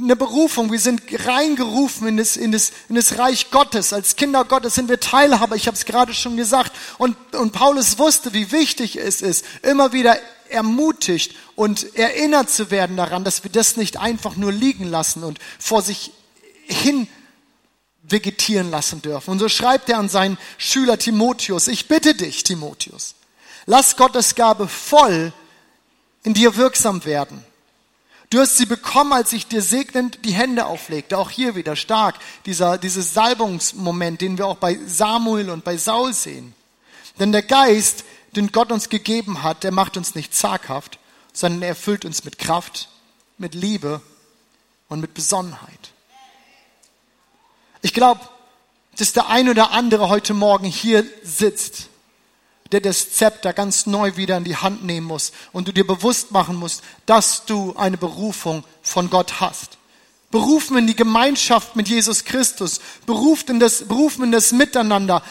eine 0.02 0.16
Berufung, 0.16 0.72
wir 0.72 0.80
sind 0.80 1.02
reingerufen 1.26 2.08
in 2.08 2.18
das, 2.18 2.38
in 2.38 2.52
das, 2.52 2.72
in 2.88 2.96
das 2.96 3.20
Reich 3.20 3.52
Gottes. 3.52 3.94
Als 3.94 4.16
Kinder 4.16 4.46
Gottes 4.46 4.76
sind 4.76 4.90
wir 4.90 5.00
Teilhaber, 5.00 5.56
ich 5.56 5.68
habe 5.68 5.78
es 5.78 5.86
gerade 5.86 6.14
schon 6.14 6.38
gesagt. 6.38 6.72
Und, 6.98 7.16
und 7.36 7.52
Paulus 7.52 8.00
wusste, 8.00 8.34
wie 8.34 8.52
wichtig 8.52 8.96
es 8.96 9.22
ist, 9.22 9.46
immer 9.62 9.94
wieder 9.94 10.18
ermutigt 10.50 11.36
und 11.56 11.96
erinnert 11.96 12.50
zu 12.50 12.72
werden 12.72 12.98
daran, 12.98 13.24
dass 13.24 13.44
wir 13.44 13.52
das 13.52 13.78
nicht 13.78 13.98
einfach 13.98 14.36
nur 14.36 14.52
liegen 14.52 14.86
lassen 14.86 15.24
und 15.24 15.38
vor 15.60 15.82
sich 15.82 16.12
hin 16.66 17.08
vegetieren 18.12 18.72
lassen 18.72 19.02
dürfen. 19.02 19.32
Und 19.32 19.40
so 19.40 19.50
schreibt 19.50 19.90
er 19.90 19.98
an 19.98 20.10
seinen 20.10 20.38
Schüler 20.58 20.98
Timotheus, 20.98 21.68
ich 21.68 21.88
bitte 21.88 22.16
dich, 22.16 22.44
Timotheus, 22.44 23.16
lass 23.66 23.96
Gottes 23.96 24.36
Gabe 24.36 24.68
voll 24.68 25.34
in 26.24 26.34
dir 26.34 26.56
wirksam 26.56 27.06
werden. 27.06 27.44
Du 28.30 28.40
hast 28.40 28.58
sie 28.58 28.68
bekommen, 28.68 29.14
als 29.14 29.34
ich 29.34 29.48
dir 29.48 29.64
segnend 29.64 30.24
die 30.24 30.34
Hände 30.34 30.68
auflegte. 30.68 31.18
Auch 31.18 31.32
hier 31.32 31.56
wieder 31.56 31.76
stark 31.76 32.16
dieser, 32.46 32.78
dieses 32.78 33.14
Salbungsmoment, 33.16 34.22
den 34.22 34.38
wir 34.38 34.46
auch 34.46 34.58
bei 34.58 34.78
Samuel 34.86 35.50
und 35.50 35.64
bei 35.64 35.78
Saul 35.78 36.14
sehen. 36.14 36.54
Denn 37.20 37.32
der 37.32 37.42
Geist, 37.42 38.04
den 38.36 38.52
Gott 38.52 38.72
uns 38.72 38.90
gegeben 38.90 39.42
hat, 39.42 39.64
der 39.64 39.72
macht 39.72 39.98
uns 39.98 40.14
nicht 40.14 40.36
zaghaft, 40.36 41.00
sondern 41.34 41.64
er 41.64 41.70
erfüllt 41.70 42.06
uns 42.06 42.24
mit 42.24 42.38
Kraft, 42.38 42.90
mit 43.40 43.56
Liebe 43.56 44.02
und 44.90 45.00
mit 45.02 45.16
Besonnenheit. 45.16 45.92
Ich 47.82 47.94
glaube, 47.94 48.22
dass 48.98 49.14
der 49.14 49.30
ein 49.30 49.50
oder 49.50 49.72
andere 49.72 50.10
heute 50.10 50.34
Morgen 50.34 50.66
hier 50.66 51.06
sitzt, 51.24 51.88
der 52.72 52.82
das 52.82 53.14
Zepter 53.14 53.54
ganz 53.54 53.86
neu 53.86 54.18
wieder 54.18 54.38
in 54.38 54.44
die 54.44 54.58
Hand 54.58 54.84
nehmen 54.84 55.08
muss 55.08 55.32
und 55.54 55.68
du 55.68 55.72
dir 55.72 55.88
bewusst 55.88 56.32
machen 56.32 56.58
musst, 56.58 56.84
dass 57.06 57.46
du 57.46 57.76
eine 57.78 57.98
Berufung 57.98 58.64
von 58.82 59.10
Gott 59.10 59.40
hast. 59.40 59.78
Berufen 60.32 60.78
in 60.78 60.86
die 60.86 60.96
Gemeinschaft 60.96 61.76
mit 61.76 61.88
Jesus 61.88 62.26
Christus, 62.26 62.82
berufen 63.06 63.52
in 63.52 63.60
das, 63.60 63.88
berufen 63.88 64.26
in 64.26 64.32
das 64.32 64.52
Miteinander, 64.52 65.24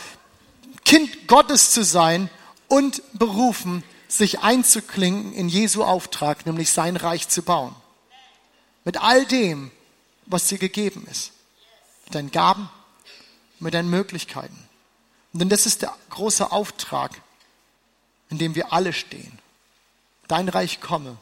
Kind 0.85 1.29
Gottes 1.29 1.71
zu 1.71 1.85
sein 1.85 2.31
und 2.67 3.03
berufen, 3.13 3.85
sich 4.09 4.41
einzuklinken 4.41 5.35
in 5.35 5.51
Jesu 5.51 5.85
Auftrag, 5.85 6.47
nämlich 6.47 6.73
sein 6.73 6.97
Reich 6.97 7.29
zu 7.29 7.43
bauen. 7.43 7.77
Mit 8.85 9.01
all 9.01 9.27
dem, 9.27 9.71
was 10.25 10.47
dir 10.47 10.59
gegeben 10.59 11.07
ist 11.11 11.33
mit 12.09 12.15
deinen 12.15 12.31
Gaben, 12.31 12.71
mit 13.61 13.75
deinen 13.75 13.91
Möglichkeiten. 13.91 14.59
Denn 15.35 15.51
das 15.51 15.67
ist 15.67 15.83
der 15.83 15.95
große 16.09 16.51
Auftrag, 16.51 17.21
in 18.31 18.39
dem 18.39 18.55
wir 18.55 18.73
alle 18.73 18.95
stehen. 18.95 19.39
Dein 20.27 20.49
Reich 20.49 20.81
komme, 20.81 21.19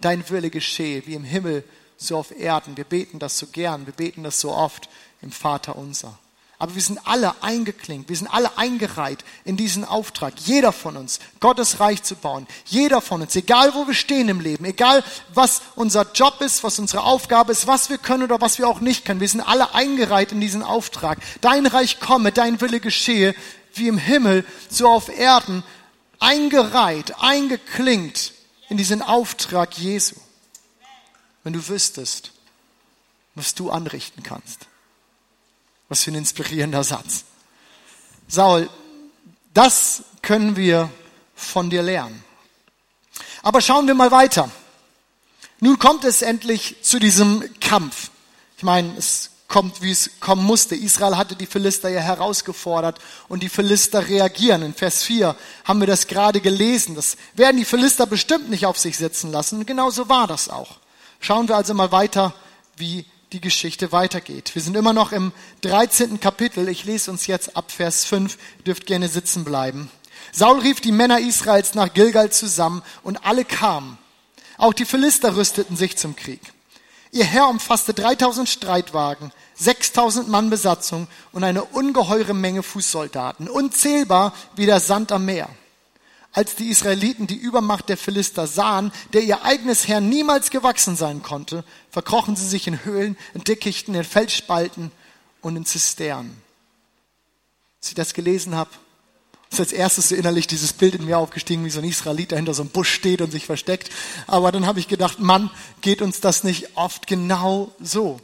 dein 0.00 0.28
Wille 0.28 0.50
geschehe, 0.50 1.06
wie 1.06 1.14
im 1.14 1.24
Himmel, 1.24 1.64
so 1.96 2.18
auf 2.18 2.30
Erden. 2.30 2.76
Wir 2.76 2.84
beten 2.84 3.20
das 3.20 3.38
so 3.38 3.46
gern, 3.46 3.86
wir 3.86 3.94
beten 3.94 4.22
das 4.22 4.38
so 4.38 4.52
oft 4.52 4.90
im 5.22 5.32
Vater 5.32 5.76
unser. 5.76 6.18
Aber 6.62 6.76
wir 6.76 6.82
sind 6.82 7.04
alle 7.08 7.42
eingeklinkt, 7.42 8.08
wir 8.08 8.14
sind 8.14 8.28
alle 8.28 8.56
eingereiht 8.56 9.24
in 9.44 9.56
diesen 9.56 9.84
Auftrag. 9.84 10.34
Jeder 10.44 10.70
von 10.70 10.96
uns, 10.96 11.18
Gottes 11.40 11.80
Reich 11.80 12.04
zu 12.04 12.14
bauen. 12.14 12.46
Jeder 12.66 13.00
von 13.00 13.20
uns, 13.20 13.34
egal 13.34 13.74
wo 13.74 13.88
wir 13.88 13.94
stehen 13.94 14.28
im 14.28 14.38
Leben, 14.38 14.64
egal 14.64 15.02
was 15.34 15.62
unser 15.74 16.06
Job 16.14 16.40
ist, 16.40 16.62
was 16.62 16.78
unsere 16.78 17.02
Aufgabe 17.02 17.50
ist, 17.50 17.66
was 17.66 17.90
wir 17.90 17.98
können 17.98 18.22
oder 18.22 18.40
was 18.40 18.58
wir 18.58 18.68
auch 18.68 18.78
nicht 18.78 19.04
können. 19.04 19.18
Wir 19.18 19.28
sind 19.28 19.40
alle 19.40 19.74
eingereiht 19.74 20.30
in 20.30 20.40
diesen 20.40 20.62
Auftrag. 20.62 21.18
Dein 21.40 21.66
Reich 21.66 21.98
komme, 21.98 22.30
dein 22.30 22.60
Wille 22.60 22.78
geschehe, 22.78 23.34
wie 23.74 23.88
im 23.88 23.98
Himmel, 23.98 24.44
so 24.70 24.88
auf 24.88 25.08
Erden. 25.08 25.64
Eingereiht, 26.20 27.16
eingeklinkt 27.18 28.34
in 28.68 28.76
diesen 28.76 29.02
Auftrag 29.02 29.76
Jesu. 29.76 30.14
Wenn 31.42 31.54
du 31.54 31.68
wüsstest, 31.68 32.30
was 33.34 33.56
du 33.56 33.70
anrichten 33.70 34.22
kannst. 34.22 34.68
Was 35.92 36.04
für 36.04 36.10
ein 36.10 36.14
inspirierender 36.14 36.84
Satz. 36.84 37.24
Saul, 38.26 38.70
das 39.52 40.04
können 40.22 40.56
wir 40.56 40.90
von 41.34 41.68
dir 41.68 41.82
lernen. 41.82 42.24
Aber 43.42 43.60
schauen 43.60 43.86
wir 43.86 43.94
mal 43.94 44.10
weiter. 44.10 44.50
Nun 45.60 45.78
kommt 45.78 46.04
es 46.04 46.22
endlich 46.22 46.76
zu 46.80 46.98
diesem 46.98 47.44
Kampf. 47.60 48.10
Ich 48.56 48.62
meine, 48.62 48.96
es 48.96 49.32
kommt, 49.48 49.82
wie 49.82 49.90
es 49.90 50.18
kommen 50.18 50.42
musste. 50.46 50.76
Israel 50.76 51.18
hatte 51.18 51.36
die 51.36 51.44
Philister 51.44 51.90
ja 51.90 52.00
herausgefordert 52.00 52.98
und 53.28 53.42
die 53.42 53.50
Philister 53.50 54.08
reagieren. 54.08 54.62
In 54.62 54.72
Vers 54.72 55.02
4 55.02 55.36
haben 55.64 55.80
wir 55.80 55.86
das 55.86 56.06
gerade 56.06 56.40
gelesen. 56.40 56.94
Das 56.94 57.18
werden 57.34 57.58
die 57.58 57.66
Philister 57.66 58.06
bestimmt 58.06 58.48
nicht 58.48 58.64
auf 58.64 58.78
sich 58.78 58.96
sitzen 58.96 59.30
lassen. 59.30 59.58
Und 59.58 59.66
genau 59.66 59.90
so 59.90 60.08
war 60.08 60.26
das 60.26 60.48
auch. 60.48 60.78
Schauen 61.20 61.48
wir 61.48 61.56
also 61.56 61.74
mal 61.74 61.92
weiter, 61.92 62.32
wie 62.78 63.04
die 63.32 63.40
Geschichte 63.40 63.92
weitergeht. 63.92 64.54
Wir 64.54 64.62
sind 64.62 64.76
immer 64.76 64.92
noch 64.92 65.12
im 65.12 65.32
13. 65.62 66.20
Kapitel. 66.20 66.68
Ich 66.68 66.84
lese 66.84 67.10
uns 67.10 67.26
jetzt 67.26 67.56
ab 67.56 67.72
Vers 67.72 68.04
5. 68.04 68.36
Ihr 68.58 68.64
dürft 68.64 68.86
gerne 68.86 69.08
sitzen 69.08 69.44
bleiben. 69.44 69.90
Saul 70.32 70.60
rief 70.60 70.80
die 70.80 70.92
Männer 70.92 71.18
Israels 71.18 71.74
nach 71.74 71.92
Gilgal 71.92 72.30
zusammen 72.30 72.82
und 73.02 73.24
alle 73.24 73.44
kamen. 73.44 73.98
Auch 74.58 74.74
die 74.74 74.84
Philister 74.84 75.36
rüsteten 75.36 75.76
sich 75.76 75.96
zum 75.96 76.14
Krieg. 76.14 76.40
Ihr 77.10 77.24
Herr 77.24 77.48
umfasste 77.48 77.92
3000 77.92 78.48
Streitwagen, 78.48 79.32
6000 79.54 80.28
Mann 80.28 80.48
Besatzung 80.48 81.08
und 81.32 81.44
eine 81.44 81.64
ungeheure 81.64 82.32
Menge 82.32 82.62
Fußsoldaten, 82.62 83.48
unzählbar 83.48 84.32
wie 84.56 84.66
der 84.66 84.80
Sand 84.80 85.12
am 85.12 85.26
Meer. 85.26 85.48
Als 86.32 86.54
die 86.54 86.68
Israeliten 86.68 87.26
die 87.26 87.36
Übermacht 87.36 87.90
der 87.90 87.98
Philister 87.98 88.46
sahen, 88.46 88.90
der 89.12 89.22
ihr 89.22 89.44
eigenes 89.44 89.86
Herr 89.86 90.00
niemals 90.00 90.50
gewachsen 90.50 90.96
sein 90.96 91.22
konnte, 91.22 91.62
verkrochen 91.90 92.36
sie 92.36 92.48
sich 92.48 92.66
in 92.66 92.84
Höhlen, 92.84 93.18
in 93.34 93.44
Dickichten, 93.44 93.94
in 93.94 94.04
Felsspalten 94.04 94.90
und 95.42 95.56
in 95.56 95.66
Zisternen. 95.66 96.40
Als 97.80 97.88
ich 97.88 97.94
das 97.94 98.14
gelesen 98.14 98.54
habe, 98.54 98.70
ist 99.50 99.60
als 99.60 99.72
erstes 99.72 100.08
so 100.08 100.14
innerlich 100.14 100.46
dieses 100.46 100.72
Bild 100.72 100.94
in 100.94 101.04
mir 101.04 101.18
aufgestiegen, 101.18 101.66
wie 101.66 101.70
so 101.70 101.80
ein 101.80 101.84
Israelit 101.84 102.32
dahinter 102.32 102.54
so 102.54 102.62
einem 102.62 102.70
Busch 102.70 102.90
steht 102.90 103.20
und 103.20 103.30
sich 103.30 103.44
versteckt. 103.44 103.90
Aber 104.26 104.50
dann 104.50 104.66
habe 104.66 104.80
ich 104.80 104.88
gedacht, 104.88 105.20
Mann, 105.20 105.50
geht 105.82 106.00
uns 106.00 106.20
das 106.20 106.44
nicht 106.44 106.76
oft 106.76 107.06
genau 107.06 107.70
so? 107.78 108.18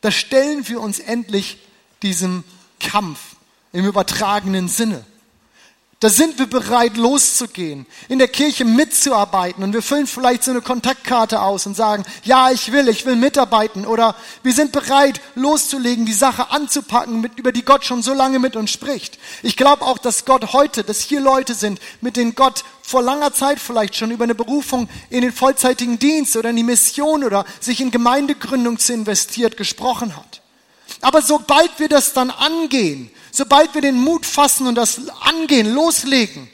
Da 0.00 0.10
stellen 0.10 0.66
wir 0.68 0.80
uns 0.80 0.98
endlich 0.98 1.58
diesem 2.02 2.44
Kampf 2.80 3.20
im 3.72 3.84
übertragenen 3.84 4.68
Sinne. 4.68 5.04
Da 6.02 6.08
sind 6.08 6.40
wir 6.40 6.48
bereit, 6.48 6.96
loszugehen, 6.96 7.86
in 8.08 8.18
der 8.18 8.26
Kirche 8.26 8.64
mitzuarbeiten 8.64 9.62
und 9.62 9.72
wir 9.72 9.82
füllen 9.82 10.08
vielleicht 10.08 10.42
so 10.42 10.50
eine 10.50 10.60
Kontaktkarte 10.60 11.40
aus 11.40 11.64
und 11.64 11.76
sagen, 11.76 12.02
ja, 12.24 12.50
ich 12.50 12.72
will, 12.72 12.88
ich 12.88 13.06
will 13.06 13.14
mitarbeiten 13.14 13.86
oder 13.86 14.16
wir 14.42 14.52
sind 14.52 14.72
bereit, 14.72 15.20
loszulegen, 15.36 16.04
die 16.04 16.12
Sache 16.12 16.50
anzupacken, 16.50 17.20
mit, 17.20 17.38
über 17.38 17.52
die 17.52 17.64
Gott 17.64 17.84
schon 17.84 18.02
so 18.02 18.14
lange 18.14 18.40
mit 18.40 18.56
uns 18.56 18.72
spricht. 18.72 19.20
Ich 19.44 19.56
glaube 19.56 19.82
auch, 19.82 19.96
dass 19.96 20.24
Gott 20.24 20.52
heute, 20.52 20.82
dass 20.82 20.98
hier 20.98 21.20
Leute 21.20 21.54
sind, 21.54 21.78
mit 22.00 22.16
denen 22.16 22.34
Gott 22.34 22.64
vor 22.82 23.00
langer 23.00 23.32
Zeit 23.32 23.60
vielleicht 23.60 23.94
schon 23.94 24.10
über 24.10 24.24
eine 24.24 24.34
Berufung 24.34 24.88
in 25.08 25.22
den 25.22 25.32
vollzeitigen 25.32 26.00
Dienst 26.00 26.34
oder 26.34 26.50
in 26.50 26.56
die 26.56 26.64
Mission 26.64 27.22
oder 27.22 27.44
sich 27.60 27.80
in 27.80 27.92
Gemeindegründung 27.92 28.80
zu 28.80 28.92
investiert 28.92 29.56
gesprochen 29.56 30.16
hat. 30.16 30.42
Aber 31.00 31.22
sobald 31.22 31.78
wir 31.78 31.88
das 31.88 32.12
dann 32.12 32.30
angehen, 32.30 33.08
sobald 33.32 33.74
wir 33.74 33.80
den 33.80 33.96
Mut 33.96 34.24
fassen 34.24 34.68
und 34.68 34.76
das 34.76 35.00
angehen, 35.20 35.74
loslegen, 35.74 36.48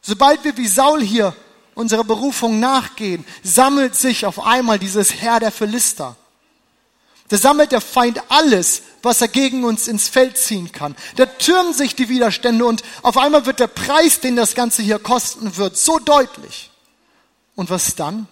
sobald 0.00 0.42
wir 0.42 0.56
wie 0.56 0.66
Saul 0.66 1.02
hier 1.02 1.36
unserer 1.74 2.04
Berufung 2.04 2.58
nachgehen, 2.58 3.24
sammelt 3.44 3.94
sich 3.94 4.26
auf 4.26 4.44
einmal 4.44 4.78
dieses 4.80 5.14
Herr 5.14 5.38
der 5.38 5.52
Philister. 5.52 6.16
Da 7.28 7.36
sammelt 7.36 7.72
der 7.72 7.80
Feind 7.80 8.20
alles, 8.28 8.82
was 9.02 9.20
er 9.20 9.28
gegen 9.28 9.64
uns 9.64 9.88
ins 9.88 10.08
Feld 10.08 10.38
ziehen 10.38 10.72
kann. 10.72 10.96
Da 11.16 11.26
türmen 11.26 11.74
sich 11.74 11.94
die 11.94 12.08
Widerstände 12.08 12.64
und 12.64 12.82
auf 13.02 13.18
einmal 13.18 13.46
wird 13.46 13.60
der 13.60 13.66
Preis, 13.66 14.20
den 14.20 14.36
das 14.36 14.54
Ganze 14.54 14.82
hier 14.82 14.98
kosten 14.98 15.56
wird, 15.56 15.76
so 15.76 15.98
deutlich. 15.98 16.70
Und 17.54 17.68
was 17.68 17.96
dann? 17.96 18.28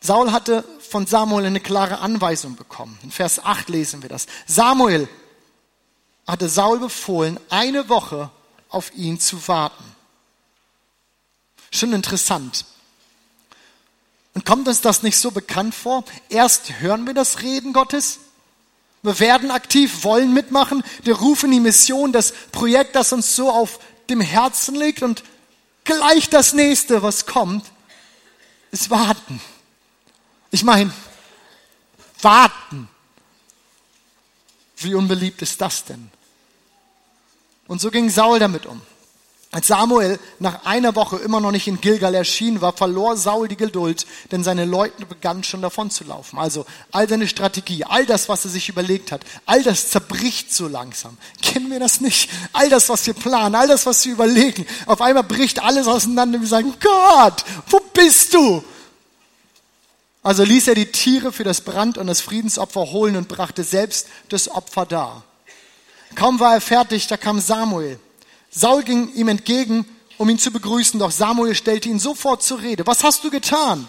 Saul 0.00 0.32
hatte 0.32 0.64
von 0.90 1.06
Samuel 1.06 1.46
eine 1.46 1.60
klare 1.60 1.98
Anweisung 1.98 2.56
bekommen. 2.56 2.98
In 3.02 3.10
Vers 3.10 3.44
8 3.44 3.68
lesen 3.68 4.02
wir 4.02 4.08
das. 4.08 4.26
Samuel, 4.46 5.08
hatte 6.26 6.48
Saul 6.48 6.78
befohlen, 6.78 7.38
eine 7.50 7.88
Woche 7.88 8.30
auf 8.68 8.94
ihn 8.94 9.20
zu 9.20 9.46
warten. 9.46 9.84
Schon 11.70 11.92
interessant. 11.92 12.64
Und 14.32 14.44
kommt 14.44 14.66
uns 14.66 14.80
das 14.80 15.02
nicht 15.02 15.18
so 15.18 15.30
bekannt 15.30 15.74
vor? 15.74 16.04
Erst 16.28 16.80
hören 16.80 17.06
wir 17.06 17.14
das 17.14 17.42
Reden 17.42 17.72
Gottes, 17.72 18.20
wir 19.02 19.20
werden 19.20 19.50
aktiv, 19.50 20.02
wollen 20.02 20.32
mitmachen, 20.32 20.82
wir 21.02 21.16
rufen 21.16 21.50
die 21.50 21.60
Mission, 21.60 22.10
das 22.10 22.32
Projekt, 22.52 22.96
das 22.96 23.12
uns 23.12 23.36
so 23.36 23.50
auf 23.50 23.78
dem 24.08 24.22
Herzen 24.22 24.74
liegt 24.74 25.02
und 25.02 25.22
gleich 25.84 26.30
das 26.30 26.54
nächste, 26.54 27.02
was 27.02 27.26
kommt, 27.26 27.66
ist 28.70 28.88
warten. 28.88 29.42
Ich 30.54 30.62
meine, 30.62 30.92
warten. 32.22 32.88
Wie 34.76 34.94
unbeliebt 34.94 35.42
ist 35.42 35.60
das 35.60 35.84
denn? 35.84 36.12
Und 37.66 37.80
so 37.80 37.90
ging 37.90 38.08
Saul 38.08 38.38
damit 38.38 38.64
um. 38.64 38.80
Als 39.50 39.66
Samuel 39.66 40.20
nach 40.38 40.64
einer 40.64 40.94
Woche 40.94 41.16
immer 41.16 41.40
noch 41.40 41.50
nicht 41.50 41.66
in 41.66 41.80
Gilgal 41.80 42.14
erschienen 42.14 42.60
war, 42.60 42.72
verlor 42.72 43.16
Saul 43.16 43.48
die 43.48 43.56
Geduld, 43.56 44.06
denn 44.30 44.44
seine 44.44 44.64
Leute 44.64 45.06
begannen 45.06 45.42
schon 45.42 45.60
davon 45.60 45.90
zu 45.90 46.04
laufen. 46.04 46.38
Also 46.38 46.66
all 46.92 47.08
seine 47.08 47.26
Strategie, 47.26 47.82
all 47.82 48.06
das, 48.06 48.28
was 48.28 48.44
er 48.44 48.52
sich 48.52 48.68
überlegt 48.68 49.10
hat, 49.10 49.22
all 49.46 49.64
das 49.64 49.90
zerbricht 49.90 50.54
so 50.54 50.68
langsam. 50.68 51.18
Kennen 51.42 51.68
wir 51.68 51.80
das 51.80 52.00
nicht? 52.00 52.30
All 52.52 52.70
das, 52.70 52.88
was 52.88 53.04
wir 53.08 53.14
planen, 53.14 53.56
all 53.56 53.66
das, 53.66 53.86
was 53.86 54.04
wir 54.04 54.12
überlegen, 54.12 54.64
auf 54.86 55.00
einmal 55.00 55.24
bricht 55.24 55.60
alles 55.60 55.88
auseinander 55.88 56.40
wir 56.40 56.46
sagen, 56.46 56.74
Gott, 56.80 57.44
wo 57.66 57.80
bist 57.92 58.34
du? 58.34 58.62
Also 60.24 60.42
ließ 60.42 60.68
er 60.68 60.74
die 60.74 60.90
Tiere 60.90 61.32
für 61.32 61.44
das 61.44 61.60
Brand- 61.60 61.98
und 61.98 62.06
das 62.06 62.22
Friedensopfer 62.22 62.90
holen 62.90 63.14
und 63.16 63.28
brachte 63.28 63.62
selbst 63.62 64.08
das 64.30 64.48
Opfer 64.48 64.86
dar. 64.86 65.22
Kaum 66.14 66.40
war 66.40 66.54
er 66.54 66.60
fertig, 66.62 67.06
da 67.06 67.18
kam 67.18 67.40
Samuel. 67.40 68.00
Saul 68.50 68.84
ging 68.84 69.12
ihm 69.12 69.28
entgegen, 69.28 69.84
um 70.16 70.30
ihn 70.30 70.38
zu 70.38 70.50
begrüßen, 70.50 70.98
doch 70.98 71.10
Samuel 71.10 71.54
stellte 71.54 71.90
ihn 71.90 71.98
sofort 71.98 72.42
zur 72.42 72.62
Rede. 72.62 72.86
Was 72.86 73.04
hast 73.04 73.22
du 73.22 73.30
getan? 73.30 73.86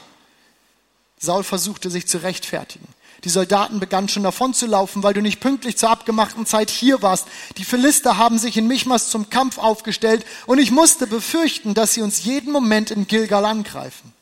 Saul 1.18 1.44
versuchte 1.44 1.90
sich 1.90 2.06
zu 2.06 2.18
rechtfertigen. 2.18 2.88
Die 3.24 3.30
Soldaten 3.30 3.80
begannen 3.80 4.10
schon 4.10 4.24
davon 4.24 4.54
zu 4.54 4.66
laufen, 4.66 5.04
weil 5.04 5.14
du 5.14 5.22
nicht 5.22 5.40
pünktlich 5.40 5.78
zur 5.78 5.90
abgemachten 5.90 6.46
Zeit 6.46 6.70
hier 6.70 7.02
warst. 7.02 7.28
Die 7.58 7.64
Philister 7.64 8.18
haben 8.18 8.40
sich 8.40 8.58
in 8.58 8.68
Michmas 8.68 9.10
zum 9.10 9.30
Kampf 9.30 9.58
aufgestellt 9.58 10.26
und 10.48 10.60
ich 10.60 10.72
musste 10.72 11.08
befürchten, 11.08 11.74
dass 11.76 11.94
sie 11.94 12.02
uns 12.02 12.26
jeden 12.26 12.52
Moment 12.52 12.92
in 12.92 13.08
Gilgal 13.08 13.46
angreifen. 13.46 14.15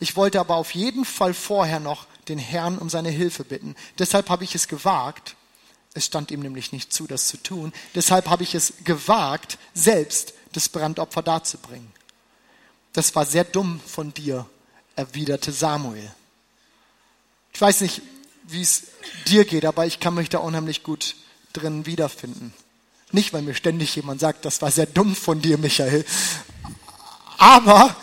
Ich 0.00 0.16
wollte 0.16 0.40
aber 0.40 0.56
auf 0.56 0.74
jeden 0.74 1.04
Fall 1.04 1.34
vorher 1.34 1.78
noch 1.78 2.06
den 2.28 2.38
Herrn 2.38 2.78
um 2.78 2.88
seine 2.88 3.10
Hilfe 3.10 3.44
bitten. 3.44 3.76
Deshalb 3.98 4.30
habe 4.30 4.44
ich 4.44 4.54
es 4.54 4.66
gewagt, 4.66 5.36
es 5.92 6.06
stand 6.06 6.30
ihm 6.30 6.40
nämlich 6.40 6.72
nicht 6.72 6.92
zu, 6.92 7.06
das 7.06 7.28
zu 7.28 7.36
tun. 7.36 7.72
Deshalb 7.94 8.28
habe 8.28 8.42
ich 8.42 8.54
es 8.54 8.72
gewagt, 8.84 9.58
selbst 9.74 10.32
das 10.52 10.68
Brandopfer 10.68 11.22
darzubringen. 11.22 11.92
Das 12.92 13.14
war 13.14 13.26
sehr 13.26 13.44
dumm 13.44 13.80
von 13.86 14.14
dir, 14.14 14.46
erwiderte 14.96 15.52
Samuel. 15.52 16.10
Ich 17.52 17.60
weiß 17.60 17.82
nicht, 17.82 18.02
wie 18.44 18.62
es 18.62 18.84
dir 19.26 19.44
geht, 19.44 19.64
aber 19.64 19.86
ich 19.86 20.00
kann 20.00 20.14
mich 20.14 20.28
da 20.28 20.38
unheimlich 20.38 20.82
gut 20.82 21.16
drin 21.52 21.86
wiederfinden. 21.86 22.54
Nicht, 23.12 23.32
weil 23.32 23.42
mir 23.42 23.54
ständig 23.54 23.94
jemand 23.96 24.20
sagt, 24.20 24.44
das 24.44 24.62
war 24.62 24.70
sehr 24.70 24.86
dumm 24.86 25.16
von 25.16 25.42
dir, 25.42 25.58
Michael. 25.58 26.04
Aber 27.38 27.96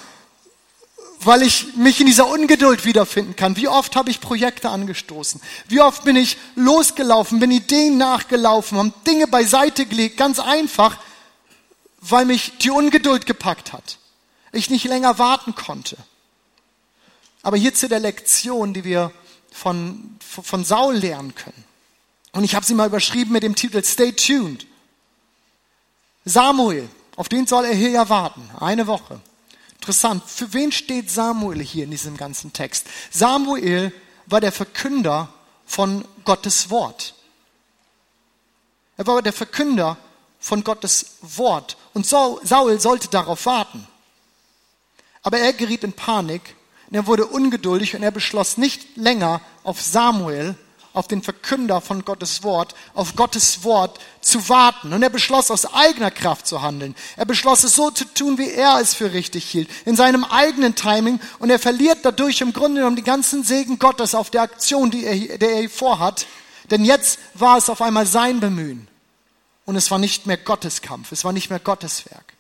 weil 1.20 1.42
ich 1.42 1.76
mich 1.76 2.00
in 2.00 2.06
dieser 2.06 2.28
Ungeduld 2.28 2.86
wiederfinden 2.86 3.36
kann. 3.36 3.58
Wie 3.58 3.68
oft 3.68 3.96
habe 3.96 4.10
ich 4.10 4.22
Projekte 4.22 4.70
angestoßen? 4.70 5.42
Wie 5.68 5.82
oft 5.82 6.04
bin 6.04 6.16
ich 6.16 6.38
losgelaufen, 6.56 7.40
bin 7.40 7.52
Ideen 7.52 7.98
nachgelaufen, 7.98 8.78
habe 8.78 8.94
Dinge 9.06 9.28
beiseite 9.28 9.86
gelegt, 9.86 10.18
ganz 10.18 10.40
einfach, 10.40 10.98
weil 12.02 12.26
mich 12.26 12.58
die 12.60 12.70
Ungeduld 12.70 13.26
gepackt 13.26 13.74
hat. 13.74 13.98
Ich 14.52 14.70
nicht 14.70 14.86
länger 14.86 15.18
warten 15.20 15.56
konnte. 15.56 15.98
Aber 17.42 17.58
hier 17.58 17.74
zu 17.74 17.88
der 17.88 18.00
Lektion, 18.00 18.74
die 18.74 18.84
wir 18.84 19.12
von, 19.52 20.18
von 20.20 20.64
Saul 20.64 20.96
lernen 20.96 21.34
können. 21.34 21.64
Und 22.32 22.44
ich 22.44 22.56
habe 22.56 22.66
sie 22.66 22.76
mal 22.76 22.88
überschrieben 22.88 23.34
mit 23.34 23.44
dem 23.44 23.56
Titel 23.56 23.84
Stay 23.84 24.12
tuned. 24.12 24.68
Samuel, 26.26 26.88
auf 27.16 27.30
den 27.30 27.48
soll 27.48 27.66
er 27.66 27.74
hier 27.74 27.90
ja 27.90 28.10
warten, 28.10 28.48
eine 28.60 28.86
Woche. 28.86 29.20
Interessant, 29.80 30.24
für 30.26 30.52
wen 30.54 30.72
steht 30.72 31.10
Samuel 31.10 31.62
hier 31.62 31.86
in 31.86 31.92
diesem 31.92 32.18
ganzen 32.18 32.52
Text? 32.52 32.88
Samuel 33.12 33.94
war 34.26 34.42
der 34.42 34.52
Verkünder 34.52 35.30
von 35.66 36.04
Gottes 36.26 36.70
Wort. 36.70 37.14
Er 38.98 39.08
war 39.08 39.22
der 39.22 39.34
Verkünder 39.34 39.98
von 40.40 40.64
Gottes 40.64 41.18
Wort. 41.22 41.78
Und 41.94 42.06
Saul 42.06 42.80
sollte 42.80 43.08
darauf 43.08 43.46
warten. 43.46 43.88
Aber 45.22 45.40
er 45.40 45.54
geriet 45.54 45.84
in 45.84 45.94
Panik, 45.94 46.56
und 46.90 46.96
er 46.96 47.06
wurde 47.06 47.26
ungeduldig 47.26 47.96
und 47.96 48.04
er 48.04 48.12
beschloss 48.12 48.58
nicht 48.58 48.96
länger 48.96 49.42
auf 49.64 49.82
Samuel 49.82 50.56
auf 50.98 51.08
den 51.08 51.22
Verkünder 51.22 51.80
von 51.80 52.04
Gottes 52.04 52.44
Wort, 52.44 52.74
auf 52.96 53.16
Gottes 53.16 53.64
Wort 53.64 54.00
zu 54.20 54.50
warten. 54.50 54.94
Und 54.94 55.04
er 55.04 55.10
beschloss 55.10 55.52
aus 55.52 55.72
eigener 55.74 56.10
Kraft 56.10 56.48
zu 56.48 56.62
handeln. 56.64 56.96
Er 57.16 57.26
beschloss 57.26 57.64
es 57.64 57.76
so 57.76 57.92
zu 57.92 58.06
tun, 58.06 58.38
wie 58.38 58.50
er 58.50 58.80
es 58.82 58.96
für 58.96 59.14
richtig 59.14 59.46
hielt, 59.46 59.70
in 59.86 59.96
seinem 59.96 60.24
eigenen 60.24 60.74
Timing. 60.74 61.20
Und 61.38 61.52
er 61.52 61.60
verliert 61.60 62.00
dadurch 62.02 62.42
im 62.42 62.52
Grunde 62.52 62.82
genommen 62.82 62.96
die 62.96 63.04
ganzen 63.04 63.44
Segen 63.44 63.78
Gottes 63.78 64.16
auf 64.16 64.32
der 64.32 64.42
Aktion, 64.42 64.90
die 64.90 65.06
er, 65.06 65.38
der 65.38 65.52
er 65.52 65.70
vorhat. 65.70 66.26
Denn 66.72 66.84
jetzt 66.84 67.20
war 67.36 67.58
es 67.58 67.70
auf 67.70 67.82
einmal 67.82 68.08
sein 68.08 68.40
Bemühen. 68.40 68.88
Und 69.66 69.76
es 69.76 69.92
war 69.92 70.00
nicht 70.00 70.26
mehr 70.26 70.38
Gottes 70.38 70.82
Kampf, 70.82 71.12
es 71.12 71.24
war 71.26 71.34
nicht 71.34 71.50
mehr 71.50 71.60
Gottes 71.60 72.06
Werk. 72.10 72.34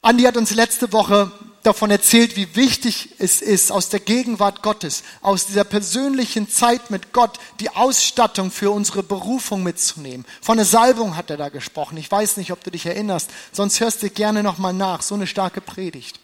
Andi 0.00 0.24
hat 0.24 0.36
uns 0.36 0.50
letzte 0.50 0.92
Woche 0.92 1.30
davon 1.62 1.90
erzählt, 1.90 2.36
wie 2.36 2.54
wichtig 2.56 3.10
es 3.18 3.40
ist, 3.40 3.70
aus 3.70 3.88
der 3.88 4.00
Gegenwart 4.00 4.62
Gottes, 4.62 5.02
aus 5.20 5.46
dieser 5.46 5.64
persönlichen 5.64 6.48
Zeit 6.48 6.90
mit 6.90 7.12
Gott, 7.12 7.38
die 7.60 7.70
Ausstattung 7.70 8.50
für 8.50 8.70
unsere 8.70 9.02
Berufung 9.02 9.62
mitzunehmen. 9.62 10.26
Von 10.40 10.56
der 10.56 10.66
Salbung 10.66 11.16
hat 11.16 11.30
er 11.30 11.36
da 11.36 11.48
gesprochen. 11.48 11.96
Ich 11.98 12.10
weiß 12.10 12.36
nicht, 12.36 12.52
ob 12.52 12.62
du 12.64 12.70
dich 12.70 12.86
erinnerst, 12.86 13.30
sonst 13.52 13.80
hörst 13.80 14.02
du 14.02 14.10
gerne 14.10 14.42
nochmal 14.42 14.72
nach. 14.72 15.02
So 15.02 15.14
eine 15.14 15.26
starke 15.26 15.60
Predigt. 15.60 16.20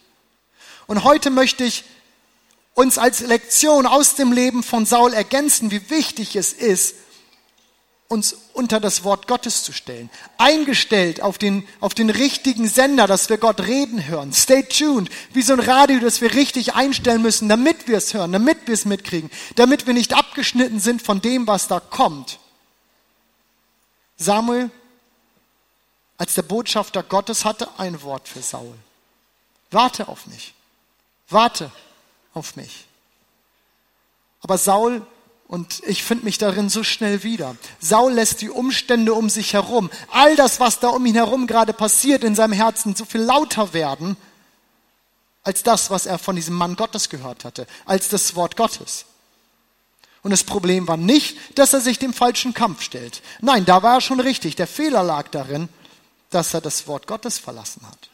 Und 0.87 1.03
heute 1.03 1.29
möchte 1.29 1.63
ich 1.63 1.85
uns 2.73 2.97
als 2.97 3.21
Lektion 3.21 3.85
aus 3.85 4.15
dem 4.15 4.31
Leben 4.31 4.63
von 4.63 4.85
Saul 4.85 5.13
ergänzen, 5.13 5.71
wie 5.71 5.89
wichtig 5.89 6.35
es 6.35 6.53
ist, 6.53 6.95
uns 8.09 8.35
unter 8.53 8.79
das 8.79 9.03
Wort 9.03 9.27
Gottes 9.27 9.63
zu 9.63 9.71
stellen. 9.71 10.09
Eingestellt 10.39 11.21
auf 11.21 11.37
den, 11.37 11.67
auf 11.79 11.93
den 11.93 12.09
richtigen 12.09 12.67
Sender, 12.67 13.05
dass 13.05 13.29
wir 13.29 13.37
Gott 13.37 13.61
reden 13.61 14.07
hören. 14.07 14.33
Stay 14.33 14.63
tuned. 14.63 15.11
Wie 15.31 15.43
so 15.43 15.53
ein 15.53 15.59
Radio, 15.59 15.99
das 15.99 16.19
wir 16.19 16.33
richtig 16.33 16.73
einstellen 16.73 17.21
müssen, 17.21 17.47
damit 17.47 17.87
wir 17.87 17.97
es 17.97 18.15
hören, 18.15 18.31
damit 18.31 18.65
wir 18.65 18.73
es 18.73 18.85
mitkriegen, 18.85 19.29
damit 19.55 19.85
wir 19.85 19.93
nicht 19.93 20.15
abgeschnitten 20.15 20.79
sind 20.79 21.03
von 21.03 21.21
dem, 21.21 21.45
was 21.45 21.67
da 21.67 21.79
kommt. 21.79 22.39
Samuel, 24.17 24.71
als 26.17 26.33
der 26.33 26.41
Botschafter 26.41 27.03
Gottes, 27.03 27.45
hatte 27.45 27.69
ein 27.77 28.01
Wort 28.01 28.27
für 28.27 28.41
Saul. 28.41 28.73
Warte 29.69 30.07
auf 30.07 30.25
mich. 30.25 30.55
Warte 31.29 31.71
auf 32.33 32.55
mich. 32.55 32.87
Aber 34.41 34.57
Saul 34.57 35.05
und 35.49 35.81
ich 35.87 36.03
finde 36.03 36.25
mich 36.25 36.37
darin 36.37 36.69
so 36.69 36.83
schnell 36.83 37.23
wieder. 37.23 37.55
Saul 37.79 38.13
lässt 38.13 38.41
die 38.41 38.51
Umstände 38.51 39.15
um 39.15 39.29
sich 39.29 39.53
herum, 39.53 39.89
all 40.11 40.35
das, 40.35 40.59
was 40.59 40.79
da 40.79 40.89
um 40.89 41.03
ihn 41.07 41.15
herum 41.15 41.47
gerade 41.47 41.73
passiert, 41.73 42.23
in 42.23 42.35
seinem 42.35 42.53
Herzen 42.53 42.95
so 42.95 43.03
viel 43.03 43.21
lauter 43.21 43.73
werden, 43.73 44.15
als 45.41 45.63
das, 45.63 45.89
was 45.89 46.05
er 46.05 46.19
von 46.19 46.35
diesem 46.35 46.53
Mann 46.53 46.75
Gottes 46.75 47.09
gehört 47.09 47.45
hatte, 47.45 47.65
als 47.85 48.09
das 48.09 48.35
Wort 48.35 48.57
Gottes. 48.57 49.05
Und 50.21 50.29
das 50.29 50.43
Problem 50.43 50.87
war 50.87 50.97
nicht, 50.97 51.35
dass 51.57 51.73
er 51.73 51.81
sich 51.81 51.97
dem 51.97 52.13
falschen 52.13 52.53
Kampf 52.53 52.83
stellt. 52.83 53.23
Nein, 53.41 53.65
da 53.65 53.81
war 53.81 53.95
er 53.95 54.01
schon 54.01 54.19
richtig. 54.19 54.55
Der 54.55 54.67
Fehler 54.67 55.01
lag 55.01 55.29
darin, 55.29 55.67
dass 56.29 56.53
er 56.53 56.61
das 56.61 56.85
Wort 56.85 57.07
Gottes 57.07 57.39
verlassen 57.39 57.81
hat. 57.87 58.08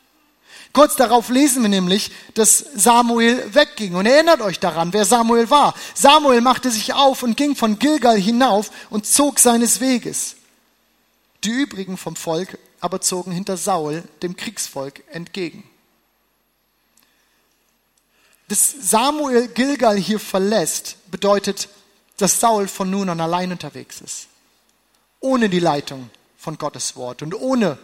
Kurz 0.75 0.97
darauf 0.97 1.29
lesen 1.29 1.61
wir 1.61 1.69
nämlich, 1.69 2.11
dass 2.33 2.57
Samuel 2.75 3.53
wegging. 3.55 3.95
Und 3.95 4.07
erinnert 4.07 4.41
euch 4.41 4.59
daran, 4.59 4.91
wer 4.91 5.05
Samuel 5.05 5.49
war. 5.49 5.73
Samuel 5.93 6.41
machte 6.41 6.69
sich 6.69 6.93
auf 6.93 7.23
und 7.23 7.37
ging 7.37 7.55
von 7.55 7.79
Gilgal 7.79 8.19
hinauf 8.19 8.71
und 8.89 9.05
zog 9.05 9.39
seines 9.39 9.79
Weges. 9.79 10.35
Die 11.45 11.49
übrigen 11.49 11.95
vom 11.95 12.17
Volk 12.17 12.59
aber 12.81 12.99
zogen 12.99 13.31
hinter 13.31 13.55
Saul, 13.55 14.03
dem 14.21 14.35
Kriegsvolk, 14.35 15.01
entgegen. 15.11 15.63
Dass 18.49 18.75
Samuel 18.81 19.47
Gilgal 19.47 19.95
hier 19.95 20.19
verlässt, 20.19 20.97
bedeutet, 21.09 21.69
dass 22.17 22.41
Saul 22.41 22.67
von 22.67 22.89
nun 22.89 23.09
an 23.09 23.21
allein 23.21 23.53
unterwegs 23.53 24.01
ist. 24.01 24.27
Ohne 25.21 25.47
die 25.47 25.61
Leitung 25.61 26.09
von 26.37 26.57
Gottes 26.57 26.97
Wort 26.97 27.21
und 27.21 27.33
ohne 27.33 27.77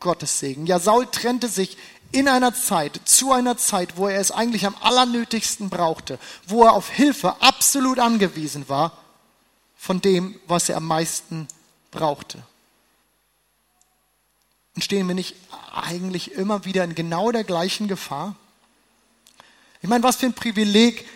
Gottes 0.00 0.40
Segen. 0.40 0.66
Ja, 0.66 0.80
Saul 0.80 1.06
trennte 1.06 1.48
sich 1.48 1.78
in 2.12 2.28
einer 2.28 2.54
Zeit, 2.54 3.00
zu 3.04 3.32
einer 3.32 3.56
Zeit, 3.56 3.96
wo 3.96 4.06
er 4.06 4.20
es 4.20 4.30
eigentlich 4.30 4.66
am 4.66 4.76
allernötigsten 4.80 5.70
brauchte, 5.70 6.18
wo 6.46 6.64
er 6.64 6.74
auf 6.74 6.90
Hilfe 6.90 7.40
absolut 7.40 7.98
angewiesen 7.98 8.68
war, 8.68 8.96
von 9.76 10.00
dem, 10.00 10.38
was 10.46 10.68
er 10.68 10.76
am 10.76 10.86
meisten 10.86 11.48
brauchte. 11.90 12.42
Und 14.74 14.84
stehen 14.84 15.08
wir 15.08 15.14
nicht 15.14 15.36
eigentlich 15.74 16.32
immer 16.32 16.64
wieder 16.64 16.84
in 16.84 16.94
genau 16.94 17.32
der 17.32 17.44
gleichen 17.44 17.88
Gefahr? 17.88 18.36
Ich 19.80 19.88
meine, 19.88 20.04
was 20.04 20.16
für 20.16 20.26
ein 20.26 20.34
Privileg 20.34 21.06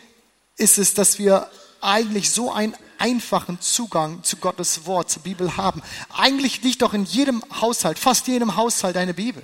ist 0.56 0.78
es, 0.78 0.94
dass 0.94 1.18
wir 1.18 1.48
eigentlich 1.80 2.30
so 2.30 2.52
einen 2.52 2.74
einfachen 2.98 3.60
Zugang 3.60 4.22
zu 4.22 4.36
Gottes 4.38 4.86
Wort, 4.86 5.10
zur 5.10 5.22
Bibel 5.22 5.56
haben. 5.56 5.82
Eigentlich 6.16 6.62
liegt 6.62 6.82
doch 6.82 6.94
in 6.94 7.04
jedem 7.04 7.42
Haushalt, 7.60 7.98
fast 7.98 8.26
jedem 8.26 8.56
Haushalt 8.56 8.96
eine 8.96 9.14
Bibel. 9.14 9.42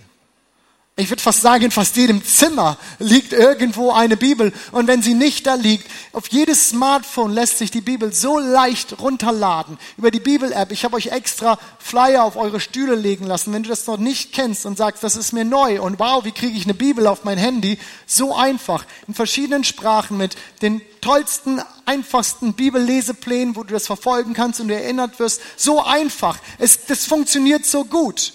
Ich 0.97 1.09
würde 1.09 1.23
fast 1.23 1.41
sagen, 1.41 1.65
in 1.65 1.71
fast 1.71 1.97
jedem 1.97 2.23
Zimmer 2.23 2.77
liegt 2.99 3.33
irgendwo 3.33 3.93
eine 3.93 4.19
Bibel. 4.19 4.53
Und 4.73 4.89
wenn 4.89 5.03
sie 5.03 5.15
nicht 5.15 5.47
da 5.47 5.55
liegt, 5.55 5.87
auf 6.13 6.29
jedes 6.29 6.69
Smartphone 6.69 7.33
lässt 7.33 7.57
sich 7.57 7.71
die 7.71 7.81
Bibel 7.81 8.13
so 8.13 8.39
leicht 8.39 9.01
runterladen. 9.01 9.79
Über 9.97 10.11
die 10.11 10.21
Bibel-App. 10.21 10.71
Ich 10.71 10.85
habe 10.85 10.97
euch 10.97 11.07
extra 11.07 11.59
Flyer 11.79 12.25
auf 12.25 12.37
eure 12.37 12.61
Stühle 12.61 12.95
legen 12.95 13.27
lassen. 13.27 13.55
Wenn 13.55 13.63
du 13.63 13.71
das 13.71 13.87
noch 13.87 13.97
nicht 13.97 14.35
kennst 14.35 14.67
und 14.67 14.77
sagst, 14.77 15.03
das 15.03 15.17
ist 15.17 15.33
mir 15.33 15.47
neu 15.47 15.81
und 15.81 15.99
wow, 15.99 16.27
wie 16.27 16.33
kriege 16.33 16.59
ich 16.59 16.65
eine 16.65 16.75
Bibel 16.75 17.07
auf 17.07 17.25
mein 17.25 17.39
Handy? 17.39 17.79
So 18.07 18.37
einfach. 18.37 18.85
In 19.09 19.15
verschiedenen 19.15 19.65
Sprachen 19.65 20.19
mit 20.19 20.37
den 20.61 20.83
tollsten, 21.01 21.63
einfachsten 21.87 22.53
Bibelleseplänen, 22.53 23.57
wo 23.57 23.63
du 23.63 23.73
das 23.73 23.87
verfolgen 23.87 24.35
kannst 24.35 24.61
und 24.61 24.69
du 24.69 24.75
erinnert 24.75 25.19
wirst. 25.19 25.41
So 25.57 25.83
einfach. 25.83 26.39
Es, 26.59 26.85
das 26.85 27.07
funktioniert 27.07 27.65
so 27.65 27.87
gut. 27.87 28.35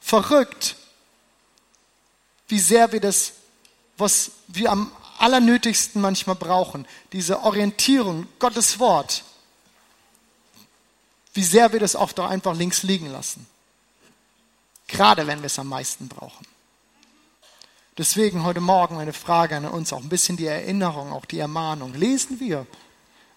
Verrückt 0.00 0.76
wie 2.48 2.58
sehr 2.58 2.92
wir 2.92 3.00
das, 3.00 3.32
was 3.96 4.32
wir 4.48 4.70
am 4.70 4.90
allernötigsten 5.18 6.00
manchmal 6.00 6.36
brauchen, 6.36 6.86
diese 7.12 7.42
Orientierung, 7.42 8.26
Gottes 8.38 8.78
Wort, 8.78 9.24
wie 11.32 11.44
sehr 11.44 11.72
wir 11.72 11.80
das 11.80 11.96
oft 11.96 12.18
auch 12.20 12.28
einfach 12.28 12.54
links 12.54 12.82
liegen 12.82 13.10
lassen. 13.10 13.46
Gerade 14.86 15.26
wenn 15.26 15.40
wir 15.40 15.46
es 15.46 15.58
am 15.58 15.68
meisten 15.68 16.08
brauchen. 16.08 16.46
Deswegen 17.96 18.44
heute 18.44 18.60
Morgen 18.60 18.98
eine 18.98 19.12
Frage 19.12 19.56
an 19.56 19.66
uns, 19.66 19.92
auch 19.92 20.02
ein 20.02 20.08
bisschen 20.08 20.36
die 20.36 20.46
Erinnerung, 20.46 21.12
auch 21.12 21.24
die 21.24 21.38
Ermahnung. 21.38 21.94
Lesen 21.94 22.40
wir 22.40 22.66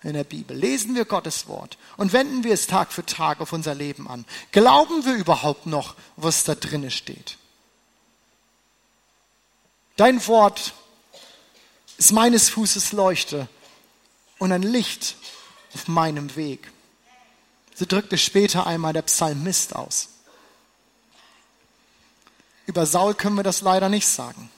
in 0.04 0.14
der 0.14 0.24
Bibel, 0.24 0.58
lesen 0.58 0.96
wir 0.96 1.06
Gottes 1.06 1.48
Wort 1.48 1.78
und 1.96 2.14
wenden 2.14 2.44
wir 2.44 2.54
es 2.54 2.68
Tag 2.68 2.92
für 2.92 3.06
Tag 3.06 3.40
auf 3.40 3.54
unser 3.54 3.76
Leben 3.76 4.08
an. 4.08 4.26
Glauben 4.52 5.06
wir 5.06 5.14
überhaupt 5.14 5.68
noch, 5.68 5.96
was 6.16 6.44
da 6.44 6.56
drinne 6.56 6.92
steht? 6.92 7.38
Dein 9.98 10.26
Wort 10.28 10.74
ist 11.98 12.12
meines 12.12 12.50
Fußes 12.50 12.92
Leuchte 12.92 13.50
und 14.38 14.52
ein 14.52 14.62
Licht 14.62 15.16
auf 15.74 15.88
meinem 15.88 16.36
Weg. 16.36 16.72
So 17.74 17.86
drückte 17.86 18.18
später 18.18 18.68
einmal 18.68 18.94
der 18.94 19.02
Psalmist 19.02 19.76
aus. 19.76 20.10
Über 22.68 22.86
Saul 22.86 23.16
können 23.16 23.36
wir 23.36 23.44
das 23.44 23.62
leider 23.62 23.90
nicht 23.90 24.08
sagen. 24.08 24.52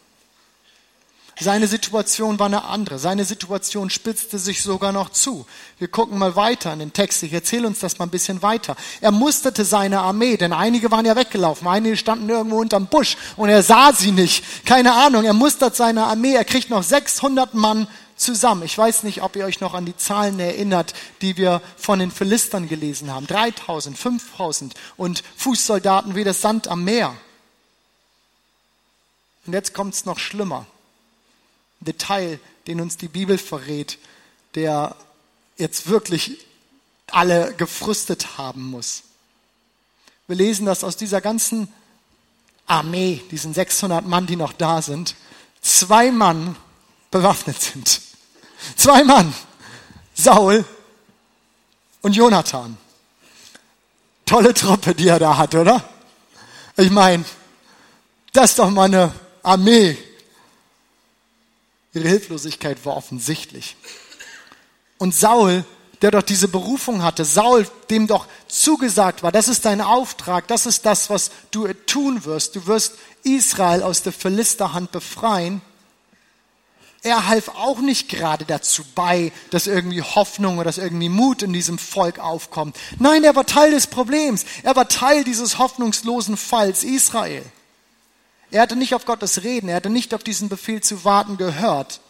Seine 1.42 1.68
Situation 1.68 2.38
war 2.38 2.48
eine 2.48 2.66
andere. 2.66 3.00
Seine 3.00 3.24
Situation 3.24 3.90
spitzte 3.90 4.38
sich 4.38 4.62
sogar 4.62 4.92
noch 4.92 5.10
zu. 5.10 5.46
Wir 5.78 5.88
gucken 5.88 6.18
mal 6.18 6.36
weiter 6.36 6.74
in 6.74 6.80
den 6.80 6.92
Text. 6.92 7.24
Ich 7.24 7.32
erzähle 7.32 7.66
uns 7.66 7.80
das 7.80 7.98
mal 7.98 8.08
ein 8.08 8.12
bisschen 8.12 8.42
weiter. 8.42 8.76
Er 9.00 9.12
musterte 9.12 9.64
seine 9.64 10.02
Armee, 10.02 10.36
denn 10.36 10.52
einige 10.52 10.92
waren 10.92 11.06
ja 11.06 11.16
weggelaufen. 11.16 11.66
Einige 11.66 11.96
standen 11.96 12.28
irgendwo 12.28 12.60
unterm 12.60 12.88
Busch 12.88 13.16
und 13.38 13.48
er 13.48 13.64
sah 13.64 13.94
sie 13.94 14.12
nicht. 14.12 14.66
Keine 14.66 14.94
Ahnung. 14.94 15.24
Er 15.24 15.34
mustert 15.34 15.78
seine 15.78 16.04
Armee. 16.06 16.34
Er 16.34 16.44
kriegt 16.44 16.70
noch 16.70 16.84
600 16.84 17.54
Mann 17.54 17.88
zusammen. 18.18 18.64
Ich 18.64 18.78
weiß 18.78 19.04
nicht, 19.04 19.22
ob 19.22 19.38
ihr 19.38 19.46
euch 19.46 19.62
noch 19.62 19.74
an 19.74 19.86
die 19.86 19.96
Zahlen 19.96 20.42
erinnert, 20.42 20.94
die 21.22 21.38
wir 21.38 21.62
von 21.78 22.00
den 22.00 22.12
Philistern 22.12 22.68
gelesen 22.68 23.14
haben. 23.14 23.28
3000, 23.28 23.98
5000 23.98 24.74
und 24.98 25.24
Fußsoldaten 25.38 26.16
wie 26.16 26.26
das 26.26 26.42
Sand 26.42 26.68
am 26.68 26.84
Meer. 26.84 27.16
Und 29.46 29.54
jetzt 29.54 29.74
kommt 29.74 29.94
es 29.94 30.06
noch 30.06 30.20
schlimmer. 30.20 30.66
Detail, 31.80 32.40
den 32.68 32.82
uns 32.82 32.98
die 32.98 33.08
Bibel 33.08 33.38
verrät, 33.38 33.98
der 34.56 34.96
jetzt 35.58 35.90
wirklich 35.90 36.46
alle 37.08 37.54
gefrustet 37.56 38.38
haben 38.38 38.70
muss. 38.70 39.04
Wir 40.28 40.36
lesen 40.36 40.66
das 40.66 40.84
aus 40.84 40.96
dieser 40.96 41.22
ganzen 41.22 41.68
Armee, 42.68 43.24
diesen 43.32 43.54
600 43.54 44.06
Mann, 44.06 44.28
die 44.28 44.36
noch 44.36 44.54
da 44.54 44.82
sind, 44.82 45.16
zwei 45.62 46.12
Mann 46.12 46.56
bewaffnet 47.12 47.62
sind. 47.62 48.02
Zwei 48.76 49.04
Mann, 49.04 49.34
Saul 50.14 50.66
und 52.02 52.16
Jonathan. 52.16 52.78
Tolle 54.26 54.54
Truppe, 54.54 54.94
die 54.94 55.08
er 55.08 55.18
da 55.18 55.38
hat, 55.38 55.56
oder? 55.56 55.84
Ich 56.78 56.92
meine, 56.92 57.26
das 58.34 58.52
ist 58.52 58.60
doch 58.60 58.70
mal 58.70 58.86
eine 58.86 59.12
Armee, 59.42 59.98
Ihre 61.94 62.08
Hilflosigkeit 62.08 62.86
war 62.86 62.96
offensichtlich. 62.96 63.76
Und 64.98 65.16
Saul, 65.16 65.66
der 66.02 66.12
doch 66.12 66.22
diese 66.22 66.48
Berufung 66.48 67.04
hatte, 67.04 67.26
Saul, 67.26 67.68
dem 67.90 68.08
doch 68.08 68.28
zugesagt 68.48 69.24
war, 69.24 69.32
das 69.32 69.48
ist 69.48 69.66
dein 69.66 69.82
Auftrag, 69.82 70.48
das 70.48 70.66
ist 70.66 70.86
das, 70.86 71.10
was 71.10 71.32
du 71.52 71.68
tun 71.86 72.26
wirst. 72.26 72.56
Du 72.56 72.68
wirst 72.68 72.96
Israel 73.24 73.82
aus 73.82 74.04
der 74.04 74.14
Philisterhand 74.14 74.92
befreien. 74.92 75.62
Er 77.02 77.28
half 77.28 77.48
auch 77.50 77.80
nicht 77.80 78.10
gerade 78.10 78.44
dazu 78.44 78.84
bei, 78.94 79.32
dass 79.52 79.68
irgendwie 79.68 80.02
Hoffnung 80.02 80.56
oder 80.56 80.66
dass 80.66 80.78
irgendwie 80.78 81.08
Mut 81.08 81.42
in 81.42 81.54
diesem 81.54 81.78
Volk 81.78 82.20
aufkommt. 82.20 82.76
Nein, 83.00 83.24
er 83.24 83.36
war 83.38 83.46
Teil 83.46 83.72
des 83.72 83.88
Problems. 83.88 84.44
Er 84.64 84.76
war 84.76 84.90
Teil 84.90 85.24
dieses 85.24 85.58
hoffnungslosen 85.58 86.36
Falls 86.36 86.84
Israel. 86.84 87.44
Er 88.52 88.62
hatte 88.62 88.76
nicht 88.76 88.96
auf 88.96 89.06
Gottes 89.06 89.44
Reden, 89.44 89.70
er 89.70 89.76
hatte 89.76 89.90
nicht 89.90 90.14
auf 90.14 90.24
diesen 90.24 90.50
Befehl 90.50 90.82
zu 90.82 91.04
warten 91.04 91.38
gehört. 91.38 92.02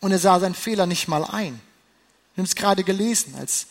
Und 0.00 0.12
er 0.12 0.18
sah 0.18 0.38
seinen 0.38 0.54
Fehler 0.54 0.86
nicht 0.86 1.08
mal 1.08 1.24
ein. 1.24 1.60
Wir 2.34 2.42
haben 2.42 2.46
es 2.46 2.54
gerade 2.54 2.84
gelesen, 2.84 3.34
als 3.38 3.66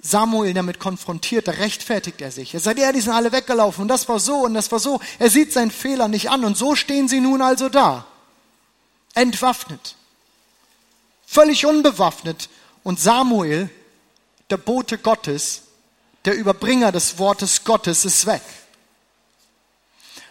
Samuel 0.00 0.52
damit 0.54 0.78
konfrontiert, 0.78 1.48
da 1.48 1.52
rechtfertigt 1.52 2.20
er 2.20 2.30
sich. 2.30 2.52
Er 2.52 2.60
sagt, 2.60 2.78
ja, 2.78 2.92
die 2.92 3.00
sind 3.00 3.12
alle 3.12 3.32
weggelaufen 3.32 3.82
und 3.82 3.88
das 3.88 4.08
war 4.08 4.20
so 4.20 4.44
und 4.44 4.54
das 4.54 4.70
war 4.70 4.78
so. 4.78 5.00
Er 5.18 5.30
sieht 5.30 5.52
seinen 5.52 5.70
Fehler 5.70 6.08
nicht 6.08 6.30
an 6.30 6.44
und 6.44 6.56
so 6.56 6.74
stehen 6.74 7.08
sie 7.08 7.20
nun 7.20 7.40
also 7.42 7.68
da. 7.68 8.06
Entwaffnet. 9.14 9.96
Völlig 11.26 11.64
unbewaffnet. 11.64 12.50
Und 12.82 13.00
Samuel, 13.00 13.70
der 14.50 14.58
Bote 14.58 14.98
Gottes, 14.98 15.62
der 16.24 16.34
Überbringer 16.34 16.92
des 16.92 17.18
Wortes 17.18 17.64
Gottes, 17.64 18.04
ist 18.04 18.26
weg. 18.26 18.42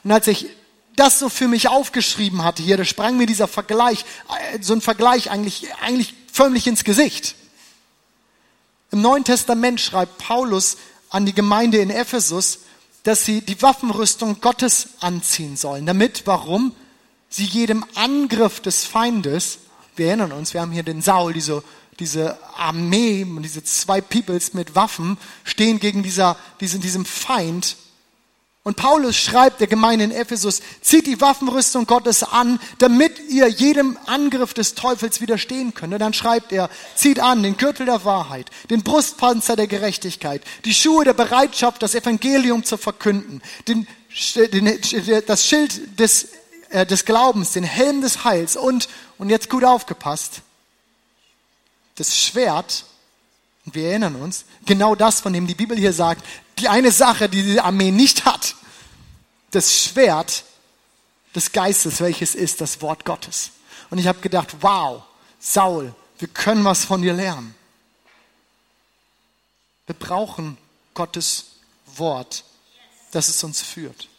Und 0.04 0.12
als 0.12 0.28
ich 0.28 0.50
das 0.96 1.20
so 1.20 1.30
für 1.30 1.48
mich 1.48 1.68
aufgeschrieben 1.68 2.44
hatte 2.44 2.64
hier, 2.64 2.78
da 2.78 2.86
sprang 2.86 3.18
mir 3.18 3.26
dieser 3.26 3.48
Vergleich, 3.48 4.06
äh, 4.54 4.62
so 4.62 4.74
ein 4.74 4.82
Vergleich 4.82 5.32
eigentlich, 5.32 5.68
eigentlich 5.82 6.14
förmlich 6.32 6.68
ins 6.68 6.84
Gesicht. 6.84 7.36
Im 8.92 9.02
Neuen 9.02 9.24
Testament 9.24 9.82
schreibt 9.82 10.18
Paulus 10.18 10.78
an 11.10 11.26
die 11.26 11.34
Gemeinde 11.34 11.80
in 11.80 11.90
Ephesus, 11.90 12.60
dass 13.04 13.26
sie 13.26 13.42
die 13.42 13.62
Waffenrüstung 13.62 14.42
Gottes 14.42 14.90
anziehen 15.00 15.58
sollen. 15.58 15.86
Damit, 15.86 16.24
warum? 16.26 16.76
Sie 17.30 17.46
jedem 17.46 17.86
Angriff 17.96 18.60
des 18.60 18.86
Feindes, 18.86 19.60
wir 19.96 20.08
erinnern 20.08 20.32
uns, 20.32 20.54
wir 20.54 20.62
haben 20.62 20.72
hier 20.72 20.84
den 20.84 21.02
Saul, 21.02 21.34
diese, 21.34 21.64
diese 22.00 22.38
Armee, 22.56 23.26
diese 23.40 23.64
zwei 23.64 24.02
Peoples 24.02 24.54
mit 24.54 24.76
Waffen, 24.76 25.18
stehen 25.44 25.80
gegen 25.80 26.04
dieser, 26.04 26.38
diesen, 26.60 26.82
diesem 26.82 27.06
Feind 27.06 27.78
und 28.66 28.78
Paulus 28.78 29.16
schreibt 29.16 29.60
der 29.60 29.68
Gemeinde 29.68 30.06
in 30.06 30.12
Ephesus, 30.12 30.60
zieht 30.82 31.06
die 31.06 31.22
Waffenrüstung 31.22 31.86
Gottes 31.86 32.24
an, 32.24 32.60
damit 32.80 33.20
ihr 33.30 33.48
jedem 33.48 33.96
Angriff 34.08 34.56
des 34.56 34.74
Teufels 34.74 35.22
widerstehen 35.22 35.76
könnt. 35.76 35.94
Und 35.94 36.00
dann 36.00 36.14
schreibt 36.14 36.52
er, 36.52 36.72
zieht 36.96 37.20
an 37.20 37.44
den 37.44 37.58
Gürtel 37.58 37.86
der 37.86 38.06
Wahrheit, 38.06 38.50
den 38.72 38.82
Brustpanzer 38.82 39.56
der 39.56 39.68
Gerechtigkeit, 39.68 40.42
die 40.66 40.74
Schuhe 40.74 41.06
der 41.06 41.14
Bereitschaft, 41.14 41.84
das 41.84 41.94
Evangelium 41.94 42.64
zu 42.64 42.78
verkünden, 42.78 43.44
den, 43.68 43.86
den, 44.36 44.80
das 45.28 45.46
Schild 45.46 46.00
des, 46.00 46.30
äh, 46.72 46.88
des 46.88 47.06
Glaubens, 47.06 47.52
den 47.52 47.64
Helm 47.64 48.02
des 48.02 48.24
Heils 48.24 48.58
und, 48.58 48.90
und 49.20 49.30
jetzt 49.30 49.48
gut 49.48 49.64
aufgepasst, 49.64 50.42
das 51.98 52.18
Schwert, 52.20 52.86
wir 53.66 53.90
erinnern 53.90 54.16
uns, 54.16 54.46
genau 54.66 54.96
das, 54.96 55.22
von 55.22 55.34
dem 55.34 55.46
die 55.46 55.54
Bibel 55.54 55.78
hier 55.78 55.94
sagt, 55.94 56.26
die 56.60 56.68
eine 56.68 56.92
Sache, 56.92 57.30
die 57.30 57.44
die 57.44 57.60
Armee 57.60 57.92
nicht 57.92 58.26
hat, 58.26 58.56
das 59.52 59.74
Schwert 59.74 60.44
des 61.34 61.52
Geistes, 61.52 62.00
welches 62.00 62.36
ist 62.36 62.62
das 62.62 62.82
Wort 62.82 63.06
Gottes. 63.06 63.52
Und 63.90 63.98
ich 63.98 64.08
habe 64.08 64.20
gedacht, 64.20 64.56
wow, 64.62 65.04
Saul, 65.40 65.94
wir 66.18 66.28
können 66.28 66.64
was 66.64 66.86
von 66.86 67.02
dir 67.02 67.14
lernen. 67.14 67.56
Wir 69.86 69.96
brauchen 69.96 70.58
Gottes 70.94 71.46
Wort, 71.96 72.44
dass 73.12 73.28
es 73.28 73.44
uns 73.44 73.62
führt. 73.62 74.10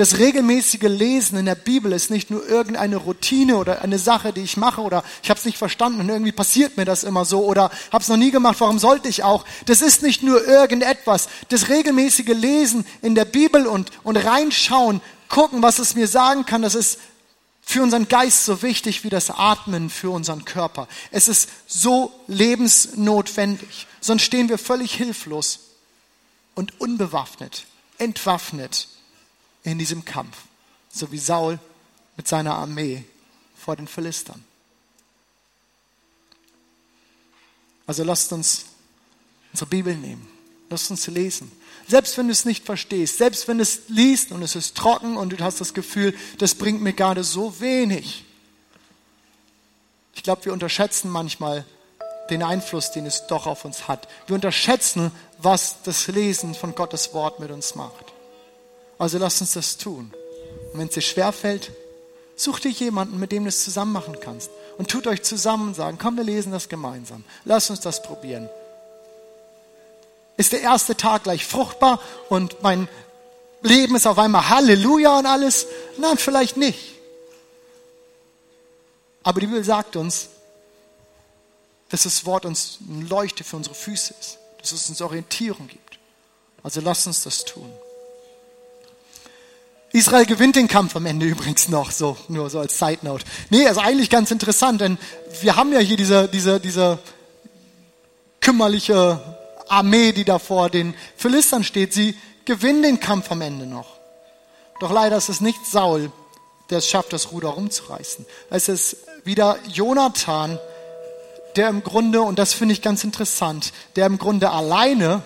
Das 0.00 0.16
regelmäßige 0.16 0.84
Lesen 0.84 1.36
in 1.36 1.44
der 1.44 1.54
Bibel 1.54 1.92
ist 1.92 2.10
nicht 2.10 2.30
nur 2.30 2.48
irgendeine 2.48 2.96
Routine 2.96 3.58
oder 3.58 3.82
eine 3.82 3.98
Sache, 3.98 4.32
die 4.32 4.40
ich 4.40 4.56
mache 4.56 4.80
oder 4.80 5.04
ich 5.22 5.28
habe 5.28 5.38
es 5.38 5.44
nicht 5.44 5.58
verstanden 5.58 6.00
und 6.00 6.08
irgendwie 6.08 6.32
passiert 6.32 6.78
mir 6.78 6.86
das 6.86 7.04
immer 7.04 7.26
so 7.26 7.44
oder 7.44 7.70
habe 7.92 8.00
es 8.00 8.08
noch 8.08 8.16
nie 8.16 8.30
gemacht, 8.30 8.56
warum 8.60 8.78
sollte 8.78 9.10
ich 9.10 9.24
auch? 9.24 9.44
Das 9.66 9.82
ist 9.82 10.02
nicht 10.02 10.22
nur 10.22 10.42
irgendetwas. 10.48 11.28
Das 11.50 11.68
regelmäßige 11.68 12.28
Lesen 12.28 12.86
in 13.02 13.14
der 13.14 13.26
Bibel 13.26 13.66
und, 13.66 13.90
und 14.02 14.16
reinschauen, 14.16 15.02
gucken, 15.28 15.62
was 15.62 15.78
es 15.78 15.94
mir 15.94 16.08
sagen 16.08 16.46
kann, 16.46 16.62
das 16.62 16.74
ist 16.74 16.98
für 17.60 17.82
unseren 17.82 18.08
Geist 18.08 18.46
so 18.46 18.62
wichtig 18.62 19.04
wie 19.04 19.10
das 19.10 19.28
Atmen 19.28 19.90
für 19.90 20.08
unseren 20.08 20.46
Körper. 20.46 20.88
Es 21.10 21.28
ist 21.28 21.50
so 21.66 22.10
lebensnotwendig. 22.26 23.86
Sonst 24.00 24.22
stehen 24.22 24.48
wir 24.48 24.56
völlig 24.56 24.94
hilflos 24.94 25.60
und 26.54 26.80
unbewaffnet, 26.80 27.66
entwaffnet 27.98 28.88
in 29.64 29.78
diesem 29.78 30.04
Kampf. 30.04 30.36
So 30.92 31.10
wie 31.12 31.18
Saul 31.18 31.58
mit 32.16 32.26
seiner 32.26 32.54
Armee 32.54 33.04
vor 33.56 33.76
den 33.76 33.86
Philistern. 33.86 34.44
Also 37.86 38.04
lasst 38.04 38.32
uns 38.32 38.66
unsere 39.52 39.68
Bibel 39.68 39.94
nehmen. 39.94 40.28
Lasst 40.68 40.90
uns 40.90 41.06
lesen. 41.08 41.50
Selbst 41.88 42.16
wenn 42.16 42.26
du 42.26 42.32
es 42.32 42.44
nicht 42.44 42.64
verstehst, 42.64 43.18
selbst 43.18 43.48
wenn 43.48 43.58
du 43.58 43.62
es 43.62 43.88
liest 43.88 44.30
und 44.30 44.42
es 44.42 44.54
ist 44.54 44.76
trocken 44.76 45.16
und 45.16 45.30
du 45.30 45.38
hast 45.44 45.60
das 45.60 45.74
Gefühl, 45.74 46.16
das 46.38 46.54
bringt 46.54 46.80
mir 46.82 46.92
gerade 46.92 47.24
so 47.24 47.58
wenig. 47.58 48.24
Ich 50.14 50.22
glaube, 50.22 50.44
wir 50.44 50.52
unterschätzen 50.52 51.10
manchmal 51.10 51.64
den 52.30 52.44
Einfluss, 52.44 52.92
den 52.92 53.06
es 53.06 53.26
doch 53.26 53.46
auf 53.46 53.64
uns 53.64 53.88
hat. 53.88 54.06
Wir 54.26 54.34
unterschätzen, 54.34 55.10
was 55.38 55.82
das 55.82 56.06
Lesen 56.06 56.54
von 56.54 56.74
Gottes 56.76 57.12
Wort 57.12 57.40
mit 57.40 57.50
uns 57.50 57.74
macht. 57.74 58.12
Also 59.00 59.16
lass 59.16 59.40
uns 59.40 59.54
das 59.54 59.78
tun. 59.78 60.12
Und 60.72 60.78
wenn 60.78 60.88
es 60.88 60.92
dir 60.92 61.00
schwerfällt, 61.00 61.72
such 62.36 62.60
dir 62.60 62.70
jemanden, 62.70 63.18
mit 63.18 63.32
dem 63.32 63.44
du 63.44 63.48
es 63.48 63.64
zusammen 63.64 63.92
machen 63.92 64.18
kannst. 64.20 64.50
Und 64.76 64.90
tut 64.90 65.06
euch 65.06 65.22
zusammen 65.22 65.68
und 65.68 65.74
sagen, 65.74 65.96
komm, 65.98 66.18
wir 66.18 66.24
lesen 66.24 66.52
das 66.52 66.68
gemeinsam. 66.68 67.24
Lass 67.46 67.70
uns 67.70 67.80
das 67.80 68.02
probieren. 68.02 68.50
Ist 70.36 70.52
der 70.52 70.60
erste 70.60 70.98
Tag 70.98 71.22
gleich 71.22 71.46
fruchtbar 71.46 71.98
und 72.28 72.62
mein 72.62 72.88
Leben 73.62 73.96
ist 73.96 74.06
auf 74.06 74.18
einmal 74.18 74.50
Halleluja 74.50 75.18
und 75.18 75.24
alles? 75.24 75.66
Nein, 75.96 76.18
vielleicht 76.18 76.58
nicht. 76.58 76.96
Aber 79.22 79.40
die 79.40 79.46
Bibel 79.46 79.64
sagt 79.64 79.96
uns, 79.96 80.28
dass 81.88 82.02
das 82.02 82.26
Wort 82.26 82.44
uns 82.44 82.80
eine 82.86 83.06
Leuchte 83.06 83.44
für 83.44 83.56
unsere 83.56 83.74
Füße 83.74 84.14
ist, 84.20 84.38
dass 84.58 84.72
es 84.72 84.90
uns 84.90 85.00
Orientierung 85.00 85.68
gibt. 85.68 85.98
Also 86.62 86.82
lasst 86.82 87.06
uns 87.06 87.22
das 87.22 87.46
tun. 87.46 87.72
Israel 89.92 90.24
gewinnt 90.24 90.56
den 90.56 90.68
Kampf 90.68 90.94
am 90.94 91.06
Ende 91.06 91.26
übrigens 91.26 91.68
noch, 91.68 91.90
so, 91.90 92.16
nur 92.28 92.48
so 92.48 92.60
als 92.60 92.78
Side 92.78 93.00
Note. 93.02 93.24
Nee, 93.50 93.66
also 93.66 93.80
eigentlich 93.80 94.08
ganz 94.08 94.30
interessant, 94.30 94.80
denn 94.80 94.98
wir 95.40 95.56
haben 95.56 95.72
ja 95.72 95.80
hier 95.80 95.96
diese, 95.96 96.28
diese, 96.28 96.60
diese 96.60 96.98
kümmerliche 98.40 99.20
Armee, 99.68 100.12
die 100.12 100.24
da 100.24 100.38
vor 100.38 100.70
den 100.70 100.94
Philistern 101.16 101.64
steht, 101.64 101.92
sie 101.92 102.16
gewinnen 102.44 102.82
den 102.82 103.00
Kampf 103.00 103.30
am 103.32 103.40
Ende 103.40 103.66
noch. 103.66 103.98
Doch 104.78 104.92
leider 104.92 105.16
ist 105.16 105.28
es 105.28 105.40
nicht 105.40 105.66
Saul, 105.66 106.12
der 106.70 106.78
es 106.78 106.88
schafft, 106.88 107.12
das 107.12 107.32
Ruder 107.32 107.48
rumzureißen. 107.48 108.24
Es 108.48 108.68
ist 108.68 108.96
wieder 109.24 109.58
Jonathan, 109.66 110.58
der 111.56 111.68
im 111.68 111.82
Grunde, 111.82 112.22
und 112.22 112.38
das 112.38 112.52
finde 112.52 112.74
ich 112.74 112.82
ganz 112.82 113.02
interessant, 113.02 113.72
der 113.96 114.06
im 114.06 114.18
Grunde 114.18 114.50
alleine 114.50 115.22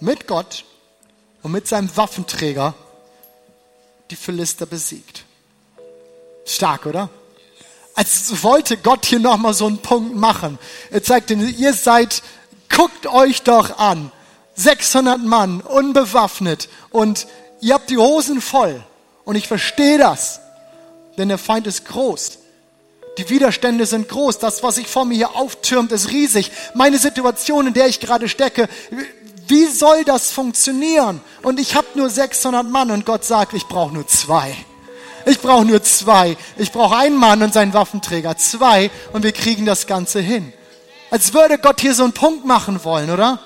mit 0.00 0.26
Gott 0.26 0.64
und 1.42 1.52
mit 1.52 1.68
seinem 1.68 1.94
Waffenträger 1.96 2.74
die 4.10 4.16
Philister 4.16 4.66
besiegt. 4.66 5.24
Stark, 6.44 6.86
oder? 6.86 7.08
Als 7.94 8.42
wollte 8.42 8.76
Gott 8.76 9.04
hier 9.06 9.18
nochmal 9.18 9.54
so 9.54 9.66
einen 9.66 9.78
Punkt 9.78 10.16
machen. 10.16 10.58
Er 10.90 11.02
zeigt 11.02 11.30
ihnen, 11.30 11.54
ihr 11.58 11.74
seid 11.74 12.22
Guckt 12.70 13.06
euch 13.06 13.42
doch 13.42 13.78
an. 13.78 14.10
600 14.54 15.20
Mann, 15.20 15.60
unbewaffnet 15.60 16.68
und 16.90 17.26
ihr 17.60 17.74
habt 17.74 17.90
die 17.90 17.96
Hosen 17.96 18.40
voll. 18.40 18.82
Und 19.24 19.36
ich 19.36 19.48
verstehe 19.48 19.98
das, 19.98 20.40
denn 21.16 21.28
der 21.28 21.38
Feind 21.38 21.66
ist 21.66 21.86
groß. 21.86 22.38
Die 23.18 23.28
Widerstände 23.28 23.86
sind 23.86 24.08
groß. 24.08 24.38
Das, 24.38 24.62
was 24.62 24.76
sich 24.76 24.86
vor 24.86 25.04
mir 25.04 25.14
hier 25.14 25.36
auftürmt, 25.36 25.92
ist 25.92 26.10
riesig. 26.10 26.52
Meine 26.74 26.98
Situation, 26.98 27.66
in 27.66 27.74
der 27.74 27.86
ich 27.86 28.00
gerade 28.00 28.28
stecke, 28.28 28.68
wie 29.46 29.66
soll 29.66 30.04
das 30.04 30.30
funktionieren? 30.30 31.20
Und 31.42 31.60
ich 31.60 31.74
habe 31.74 31.86
nur 31.94 32.10
600 32.10 32.68
Mann 32.68 32.90
und 32.90 33.06
Gott 33.06 33.24
sagt, 33.24 33.54
ich 33.54 33.66
brauche 33.66 33.92
nur 33.94 34.06
zwei. 34.06 34.54
Ich 35.26 35.40
brauche 35.40 35.64
nur 35.64 35.82
zwei. 35.82 36.36
Ich 36.56 36.72
brauche 36.72 36.96
einen 36.96 37.16
Mann 37.16 37.42
und 37.42 37.52
seinen 37.52 37.74
Waffenträger. 37.74 38.36
Zwei 38.36 38.90
und 39.12 39.22
wir 39.22 39.32
kriegen 39.32 39.66
das 39.66 39.86
Ganze 39.86 40.20
hin. 40.20 40.52
Als 41.10 41.34
würde 41.34 41.58
Gott 41.58 41.80
hier 41.80 41.94
so 41.94 42.04
einen 42.04 42.12
Punkt 42.12 42.44
machen 42.44 42.84
wollen, 42.84 43.10
oder? 43.10 43.40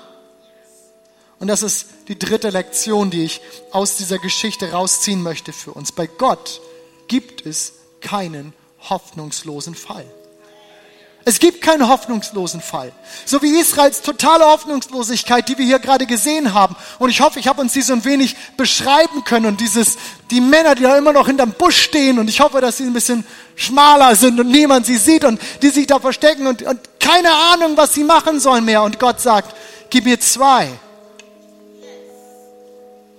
Und 1.39 1.47
das 1.47 1.63
ist 1.63 1.87
die 2.07 2.17
dritte 2.17 2.49
Lektion, 2.49 3.09
die 3.09 3.25
ich 3.25 3.41
aus 3.71 3.97
dieser 3.97 4.19
Geschichte 4.19 4.71
rausziehen 4.71 5.21
möchte 5.21 5.51
für 5.51 5.71
uns. 5.73 5.91
Bei 5.91 6.07
Gott 6.07 6.61
gibt 7.07 7.45
es 7.45 7.73
keinen 8.01 8.53
hoffnungslosen 8.89 9.75
Fall. 9.75 10.05
Es 11.27 11.39
gibt 11.39 11.63
keinen 11.63 11.89
hoffnungslosen 11.89 12.61
Fall. 12.61 12.91
So 13.25 13.41
wie 13.41 13.59
Israels 13.59 14.03
totale 14.03 14.45
Hoffnungslosigkeit, 14.45 15.49
die 15.49 15.57
wir 15.57 15.65
hier 15.65 15.79
gerade 15.79 16.05
gesehen 16.05 16.53
haben. 16.53 16.75
Und 16.99 17.09
ich 17.09 17.19
hoffe, 17.19 17.39
ich 17.39 17.47
habe 17.47 17.61
uns 17.61 17.73
die 17.73 17.81
so 17.81 17.93
ein 17.93 18.05
wenig 18.05 18.35
beschreiben 18.57 19.23
können. 19.23 19.47
Und 19.47 19.59
dieses, 19.59 19.97
die 20.29 20.39
Männer, 20.39 20.75
die 20.75 20.83
da 20.83 20.95
immer 20.95 21.13
noch 21.13 21.25
hinterm 21.25 21.53
Busch 21.53 21.81
stehen. 21.81 22.19
Und 22.19 22.29
ich 22.29 22.41
hoffe, 22.41 22.61
dass 22.61 22.77
sie 22.77 22.83
ein 22.83 22.93
bisschen 22.93 23.25
schmaler 23.55 24.15
sind 24.15 24.39
und 24.39 24.51
niemand 24.51 24.85
sie 24.85 24.97
sieht 24.97 25.25
und 25.25 25.41
die 25.63 25.69
sich 25.69 25.87
da 25.87 25.99
verstecken 25.99 26.45
und, 26.45 26.61
und 26.61 26.79
keine 26.99 27.33
Ahnung, 27.33 27.75
was 27.75 27.95
sie 27.95 28.03
machen 28.03 28.39
sollen 28.39 28.63
mehr. 28.63 28.83
Und 28.83 28.99
Gott 28.99 29.19
sagt, 29.19 29.55
gib 29.89 30.05
mir 30.05 30.19
zwei. 30.19 30.69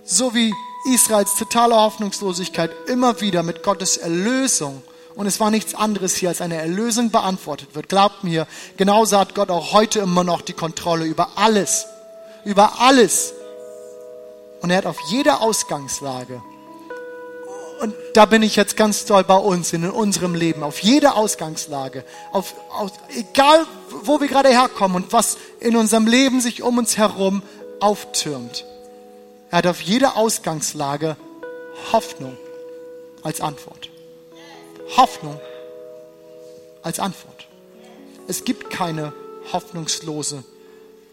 So 0.05 0.33
wie 0.33 0.55
Israels 0.95 1.35
totale 1.35 1.75
Hoffnungslosigkeit 1.75 2.71
immer 2.87 3.21
wieder 3.21 3.43
mit 3.43 3.65
Gottes 3.65 3.97
Erlösung 3.97 4.85
und 5.17 5.27
es 5.27 5.41
war 5.41 5.51
nichts 5.51 5.75
anderes 5.75 6.15
hier, 6.15 6.29
als 6.29 6.41
eine 6.41 6.57
Erlösung 6.57 7.11
beantwortet 7.11 7.75
wird. 7.75 7.89
Glaubt 7.89 8.23
mir, 8.23 8.47
genauso 8.77 9.19
hat 9.19 9.35
Gott 9.35 9.51
auch 9.51 9.73
heute 9.73 10.01
immer 10.01 10.25
noch 10.25 10.43
die 10.43 10.53
Kontrolle 10.53 11.07
über 11.07 11.31
alles. 11.37 11.87
Über 12.45 12.81
alles. 12.81 13.33
Und 14.61 14.71
er 14.71 14.77
hat 14.79 14.87
auf 14.87 14.99
jede 15.09 15.41
Ausgangslage, 15.41 16.43
und 17.81 17.95
da 18.15 18.25
bin 18.25 18.43
ich 18.43 18.57
jetzt 18.57 18.77
ganz 18.77 19.05
doll 19.05 19.23
bei 19.25 19.37
uns, 19.37 19.73
in 19.73 19.89
unserem 19.91 20.35
Leben, 20.35 20.63
auf 20.63 20.79
jede 20.79 21.15
Ausgangslage, 21.15 22.05
auf, 22.33 22.55
auf, 22.71 22.91
egal 23.15 23.67
wo 24.03 24.21
wir 24.21 24.29
gerade 24.29 24.49
herkommen 24.49 25.05
und 25.05 25.13
was 25.13 25.37
in 25.61 25.77
unserem 25.77 26.07
Leben 26.07 26.41
sich 26.41 26.63
um 26.63 26.79
uns 26.79 26.97
herum 26.97 27.43
auftürmt. 27.81 28.65
Er 29.51 29.59
hat 29.59 29.67
auf 29.67 29.81
jede 29.83 30.17
Ausgangslage 30.17 31.17
Hoffnung 31.93 32.37
als 33.23 33.43
Antwort. 33.43 33.91
Hoffnung 34.97 35.41
als 36.83 37.01
Antwort. 37.01 37.49
Es 38.29 38.45
gibt 38.45 38.71
keine 38.71 39.13
hoffnungslose 39.53 40.45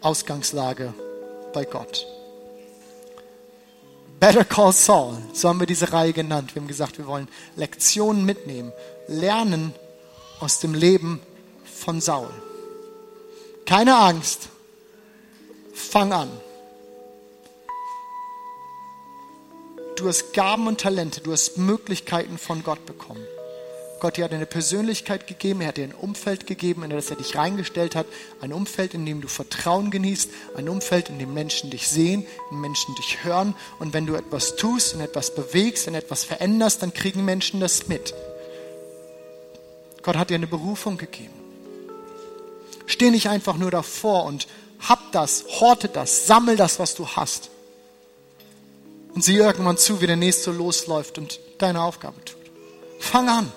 Ausgangslage 0.00 0.92
bei 1.52 1.64
Gott. 1.64 2.06
Better 4.20 4.44
Call 4.44 4.72
Saul, 4.72 5.18
so 5.32 5.48
haben 5.48 5.60
wir 5.60 5.66
diese 5.66 5.92
Reihe 5.92 6.12
genannt. 6.12 6.54
Wir 6.54 6.62
haben 6.62 6.68
gesagt, 6.68 6.98
wir 6.98 7.06
wollen 7.06 7.28
Lektionen 7.56 8.24
mitnehmen, 8.24 8.72
lernen 9.06 9.74
aus 10.40 10.60
dem 10.60 10.74
Leben 10.74 11.20
von 11.64 12.00
Saul. 12.00 12.30
Keine 13.66 13.96
Angst, 13.96 14.48
fang 15.72 16.12
an. 16.12 16.30
Du 19.96 20.08
hast 20.08 20.32
Gaben 20.32 20.66
und 20.66 20.80
Talente, 20.80 21.20
du 21.20 21.32
hast 21.32 21.56
Möglichkeiten 21.56 22.38
von 22.38 22.64
Gott 22.64 22.84
bekommen. 22.86 23.24
Gott 24.04 24.18
dir 24.18 24.24
hat 24.24 24.34
eine 24.34 24.44
Persönlichkeit 24.44 25.26
gegeben, 25.26 25.62
er 25.62 25.68
hat 25.68 25.78
dir 25.78 25.84
ein 25.84 25.94
Umfeld 25.94 26.46
gegeben, 26.46 26.82
in 26.82 26.90
das 26.90 27.08
er 27.08 27.16
dich 27.16 27.36
reingestellt 27.36 27.96
hat. 27.96 28.04
Ein 28.42 28.52
Umfeld, 28.52 28.92
in 28.92 29.06
dem 29.06 29.22
du 29.22 29.28
Vertrauen 29.28 29.90
genießt, 29.90 30.28
ein 30.56 30.68
Umfeld, 30.68 31.08
in 31.08 31.18
dem 31.18 31.32
Menschen 31.32 31.70
dich 31.70 31.88
sehen, 31.88 32.26
in 32.50 32.60
Menschen 32.60 32.94
dich 32.96 33.24
hören. 33.24 33.54
Und 33.78 33.94
wenn 33.94 34.04
du 34.04 34.14
etwas 34.14 34.56
tust 34.56 34.94
und 34.94 35.00
etwas 35.00 35.34
bewegst 35.34 35.88
und 35.88 35.94
etwas 35.94 36.22
veränderst, 36.22 36.82
dann 36.82 36.92
kriegen 36.92 37.24
Menschen 37.24 37.60
das 37.60 37.88
mit. 37.88 38.12
Gott 40.02 40.16
hat 40.16 40.28
dir 40.28 40.34
eine 40.34 40.48
Berufung 40.48 40.98
gegeben. 40.98 41.32
Steh 42.84 43.10
nicht 43.10 43.30
einfach 43.30 43.56
nur 43.56 43.70
davor 43.70 44.26
und 44.26 44.48
hab 44.80 45.12
das, 45.12 45.46
horte 45.60 45.88
das, 45.88 46.26
sammel 46.26 46.56
das, 46.56 46.78
was 46.78 46.94
du 46.94 47.08
hast. 47.08 47.48
Und 49.14 49.24
sieh 49.24 49.38
irgendwann 49.38 49.78
zu, 49.78 50.02
wie 50.02 50.06
der 50.06 50.16
Nächste 50.16 50.50
losläuft 50.50 51.16
und 51.16 51.40
deine 51.56 51.80
Aufgabe 51.80 52.22
tut. 52.22 52.36
Fang 53.00 53.30
an. 53.30 53.50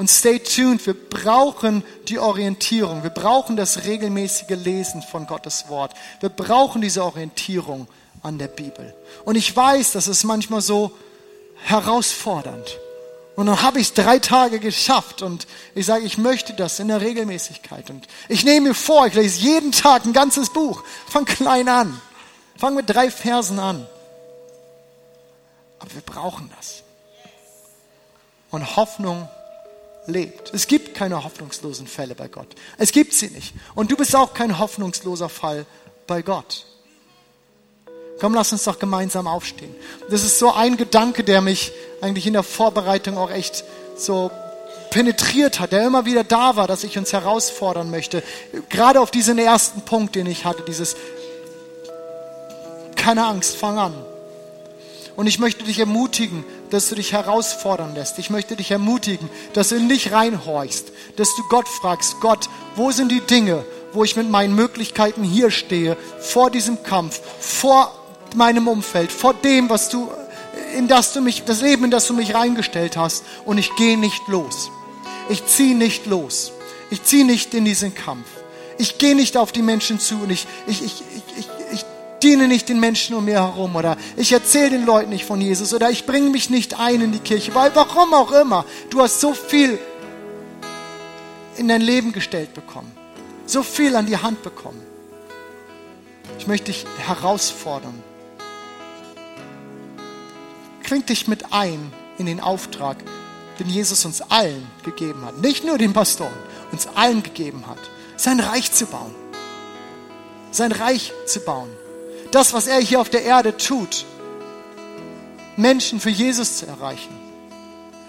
Und 0.00 0.08
stay 0.08 0.38
tuned, 0.38 0.86
wir 0.86 0.94
brauchen 0.94 1.84
die 2.08 2.18
Orientierung, 2.18 3.02
wir 3.02 3.10
brauchen 3.10 3.56
das 3.56 3.84
regelmäßige 3.84 4.56
Lesen 4.56 5.02
von 5.02 5.26
Gottes 5.26 5.68
Wort. 5.68 5.92
Wir 6.20 6.30
brauchen 6.30 6.80
diese 6.80 7.04
Orientierung, 7.04 7.86
an 8.22 8.38
der 8.38 8.48
Bibel. 8.48 8.94
Und 9.24 9.36
ich 9.36 9.54
weiß, 9.54 9.92
das 9.92 10.08
ist 10.08 10.24
manchmal 10.24 10.60
so 10.60 10.92
herausfordernd. 11.64 12.78
Und 13.36 13.46
dann 13.46 13.62
habe 13.62 13.80
ich 13.80 13.88
es 13.88 13.94
drei 13.94 14.18
Tage 14.18 14.58
geschafft 14.58 15.22
und 15.22 15.46
ich 15.74 15.86
sage, 15.86 16.04
ich 16.04 16.18
möchte 16.18 16.52
das 16.52 16.78
in 16.78 16.88
der 16.88 17.00
Regelmäßigkeit. 17.00 17.88
Und 17.88 18.06
ich 18.28 18.44
nehme 18.44 18.68
mir 18.68 18.74
vor, 18.74 19.06
ich 19.06 19.14
lese 19.14 19.40
jeden 19.40 19.72
Tag 19.72 20.04
ein 20.04 20.12
ganzes 20.12 20.50
Buch. 20.50 20.82
Fang 21.08 21.24
klein 21.24 21.68
an. 21.68 22.00
Fang 22.56 22.74
mit 22.74 22.90
drei 22.90 23.10
Versen 23.10 23.58
an. 23.58 23.86
Aber 25.78 25.94
wir 25.94 26.02
brauchen 26.02 26.50
das. 26.56 26.82
Und 28.50 28.76
Hoffnung 28.76 29.28
lebt. 30.06 30.52
Es 30.54 30.66
gibt 30.66 30.94
keine 30.94 31.24
hoffnungslosen 31.24 31.86
Fälle 31.86 32.14
bei 32.14 32.28
Gott. 32.28 32.48
Es 32.78 32.92
gibt 32.92 33.12
sie 33.12 33.28
nicht. 33.28 33.54
Und 33.74 33.90
du 33.90 33.96
bist 33.96 34.14
auch 34.16 34.34
kein 34.34 34.58
hoffnungsloser 34.58 35.28
Fall 35.28 35.66
bei 36.06 36.22
Gott. 36.22 36.66
Komm, 38.20 38.34
lass 38.34 38.52
uns 38.52 38.64
doch 38.64 38.78
gemeinsam 38.78 39.26
aufstehen. 39.26 39.74
Das 40.10 40.24
ist 40.24 40.38
so 40.38 40.52
ein 40.52 40.76
Gedanke, 40.76 41.24
der 41.24 41.40
mich 41.40 41.72
eigentlich 42.00 42.26
in 42.26 42.34
der 42.34 42.42
Vorbereitung 42.42 43.16
auch 43.16 43.30
echt 43.30 43.64
so 43.96 44.30
penetriert 44.90 45.60
hat, 45.60 45.72
der 45.72 45.86
immer 45.86 46.04
wieder 46.04 46.24
da 46.24 46.56
war, 46.56 46.66
dass 46.66 46.84
ich 46.84 46.98
uns 46.98 47.12
herausfordern 47.12 47.90
möchte. 47.90 48.22
Gerade 48.68 49.00
auf 49.00 49.10
diesen 49.10 49.38
ersten 49.38 49.82
Punkt, 49.82 50.16
den 50.16 50.26
ich 50.26 50.44
hatte, 50.44 50.62
dieses 50.62 50.96
keine 52.96 53.26
Angst, 53.26 53.56
fang 53.56 53.78
an. 53.78 53.94
Und 55.16 55.26
ich 55.26 55.38
möchte 55.38 55.64
dich 55.64 55.78
ermutigen, 55.78 56.44
dass 56.70 56.88
du 56.88 56.94
dich 56.94 57.12
herausfordern 57.12 57.94
lässt. 57.94 58.18
Ich 58.18 58.30
möchte 58.30 58.56
dich 58.56 58.70
ermutigen, 58.70 59.28
dass 59.52 59.68
du 59.70 59.76
in 59.76 59.88
dich 59.88 60.12
reinhorchst, 60.12 60.92
dass 61.16 61.34
du 61.36 61.42
Gott 61.48 61.68
fragst, 61.68 62.16
Gott, 62.20 62.48
wo 62.76 62.90
sind 62.90 63.10
die 63.10 63.20
Dinge, 63.20 63.64
wo 63.92 64.04
ich 64.04 64.16
mit 64.16 64.30
meinen 64.30 64.54
Möglichkeiten 64.54 65.22
hier 65.22 65.50
stehe, 65.50 65.96
vor 66.20 66.50
diesem 66.50 66.82
Kampf, 66.82 67.20
vor 67.40 67.92
meinem 68.34 68.68
Umfeld, 68.68 69.10
vor 69.10 69.34
dem, 69.34 69.68
was 69.68 69.88
du, 69.88 70.08
in 70.76 70.88
das 70.88 71.12
du 71.12 71.20
mich, 71.20 71.44
das 71.44 71.60
Leben, 71.62 71.84
in 71.84 71.90
das 71.90 72.06
du 72.06 72.14
mich 72.14 72.34
reingestellt 72.34 72.96
hast. 72.96 73.24
Und 73.44 73.58
ich 73.58 73.74
gehe 73.76 73.98
nicht 73.98 74.28
los. 74.28 74.70
Ich 75.28 75.46
ziehe 75.46 75.76
nicht 75.76 76.06
los. 76.06 76.52
Ich 76.90 77.02
ziehe 77.04 77.24
nicht 77.24 77.54
in 77.54 77.64
diesen 77.64 77.94
Kampf. 77.94 78.26
Ich 78.78 78.98
gehe 78.98 79.14
nicht 79.14 79.36
auf 79.36 79.52
die 79.52 79.62
Menschen 79.62 80.00
zu 80.00 80.16
und 80.22 80.30
ich, 80.30 80.46
ich, 80.66 80.82
ich, 80.82 81.02
ich, 81.36 81.38
ich 81.40 81.59
diene 82.22 82.48
nicht 82.48 82.68
den 82.68 82.80
Menschen 82.80 83.14
um 83.14 83.24
mir 83.24 83.34
herum 83.34 83.76
oder 83.76 83.96
ich 84.16 84.32
erzähle 84.32 84.70
den 84.70 84.86
Leuten 84.86 85.10
nicht 85.10 85.24
von 85.24 85.40
Jesus 85.40 85.72
oder 85.74 85.90
ich 85.90 86.06
bringe 86.06 86.30
mich 86.30 86.50
nicht 86.50 86.78
ein 86.78 87.00
in 87.00 87.12
die 87.12 87.18
Kirche, 87.18 87.54
weil 87.54 87.74
warum 87.74 88.14
auch 88.14 88.32
immer. 88.32 88.64
Du 88.90 89.00
hast 89.00 89.20
so 89.20 89.34
viel 89.34 89.78
in 91.56 91.68
dein 91.68 91.80
Leben 91.80 92.12
gestellt 92.12 92.54
bekommen, 92.54 92.90
so 93.46 93.62
viel 93.62 93.96
an 93.96 94.06
die 94.06 94.16
Hand 94.16 94.42
bekommen. 94.42 94.80
Ich 96.38 96.46
möchte 96.46 96.66
dich 96.66 96.86
herausfordern, 97.06 98.02
Kling 100.90 101.06
dich 101.06 101.28
mit 101.28 101.52
ein 101.52 101.92
in 102.18 102.26
den 102.26 102.40
Auftrag, 102.40 102.96
den 103.60 103.68
Jesus 103.68 104.04
uns 104.04 104.22
allen 104.22 104.66
gegeben 104.84 105.24
hat. 105.24 105.38
Nicht 105.38 105.64
nur 105.64 105.78
den 105.78 105.92
Pastoren, 105.92 106.32
uns 106.72 106.88
allen 106.96 107.22
gegeben 107.22 107.68
hat. 107.68 107.78
Sein 108.16 108.40
Reich 108.40 108.72
zu 108.72 108.86
bauen. 108.86 109.14
Sein 110.50 110.72
Reich 110.72 111.12
zu 111.26 111.38
bauen. 111.42 111.68
Das, 112.30 112.52
was 112.52 112.66
er 112.66 112.80
hier 112.80 113.00
auf 113.00 113.10
der 113.10 113.24
Erde 113.24 113.56
tut. 113.56 114.06
Menschen 115.56 116.00
für 116.00 116.10
Jesus 116.10 116.58
zu 116.58 116.66
erreichen. 116.66 117.14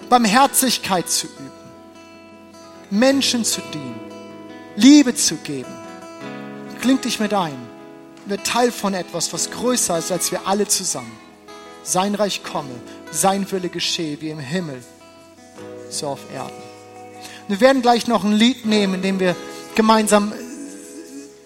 Barmherzigkeit 0.10 1.10
zu 1.10 1.28
üben. 1.28 1.52
Menschen 2.90 3.44
zu 3.46 3.62
dienen. 3.74 4.00
Liebe 4.76 5.16
zu 5.16 5.36
geben. 5.38 5.72
Kling 6.82 7.02
dich 7.02 7.20
mit 7.20 7.34
ein. 7.34 7.58
Wird 8.26 8.46
Teil 8.46 8.72
von 8.72 8.94
etwas, 8.94 9.34
was 9.34 9.50
größer 9.52 9.98
ist 9.98 10.12
als 10.12 10.32
wir 10.32 10.48
alle 10.48 10.68
zusammen 10.68 11.12
sein 11.84 12.16
Reich 12.16 12.44
komme, 12.44 12.70
sein 13.12 13.50
Wille 13.52 13.70
geschehe, 13.70 14.22
wie 14.22 14.30
im 14.30 14.40
Himmel, 14.40 14.82
so 15.90 16.08
auf 16.08 16.20
Erden. 16.34 16.52
Wir 17.48 17.60
werden 17.60 17.82
gleich 17.82 18.08
noch 18.08 18.24
ein 18.24 18.34
Lied 18.34 18.66
nehmen, 18.66 18.96
in 18.96 19.02
dem 19.02 19.20
wir 19.20 19.36
gemeinsam 19.76 20.32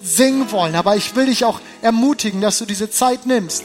singen 0.05 0.51
wollen. 0.51 0.75
Aber 0.75 0.95
ich 0.95 1.15
will 1.15 1.25
dich 1.25 1.45
auch 1.45 1.59
ermutigen, 1.81 2.41
dass 2.41 2.59
du 2.59 2.65
diese 2.65 2.89
Zeit 2.89 3.25
nimmst. 3.25 3.63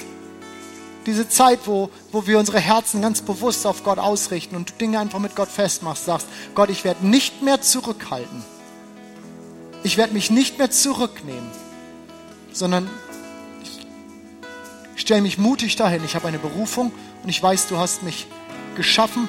Diese 1.07 1.29
Zeit, 1.29 1.61
wo, 1.65 1.91
wo 2.13 2.27
wir 2.27 2.39
unsere 2.39 2.61
Herzen 2.61 3.01
ganz 3.01 3.23
bewusst 3.23 3.67
auf 3.67 3.85
Gott 3.85 3.99
ausrichten 3.99 4.57
und 4.57 4.71
du 4.71 4.75
Dinge 4.75 4.99
einfach 4.99 5.19
mit 5.19 5.35
Gott 5.35 5.49
festmachst, 5.49 6.05
sagst, 6.05 6.27
Gott, 6.55 6.71
ich 6.71 6.85
werde 6.85 7.07
nicht 7.07 7.43
mehr 7.43 7.63
zurückhalten. 7.63 8.45
Ich 9.83 9.97
werde 9.97 10.13
mich 10.13 10.31
nicht 10.31 10.59
mehr 10.59 10.71
zurücknehmen, 10.71 11.51
sondern 12.53 12.91
ich 14.95 15.01
stelle 15.01 15.23
mich 15.23 15.39
mutig 15.39 15.77
dahin. 15.77 16.05
Ich 16.05 16.15
habe 16.15 16.29
eine 16.29 16.39
Berufung 16.39 16.93
und 17.23 17.29
ich 17.29 17.43
weiß, 17.43 17.69
du 17.69 17.79
hast 17.79 18.03
mich 18.03 18.27
geschaffen, 18.77 19.27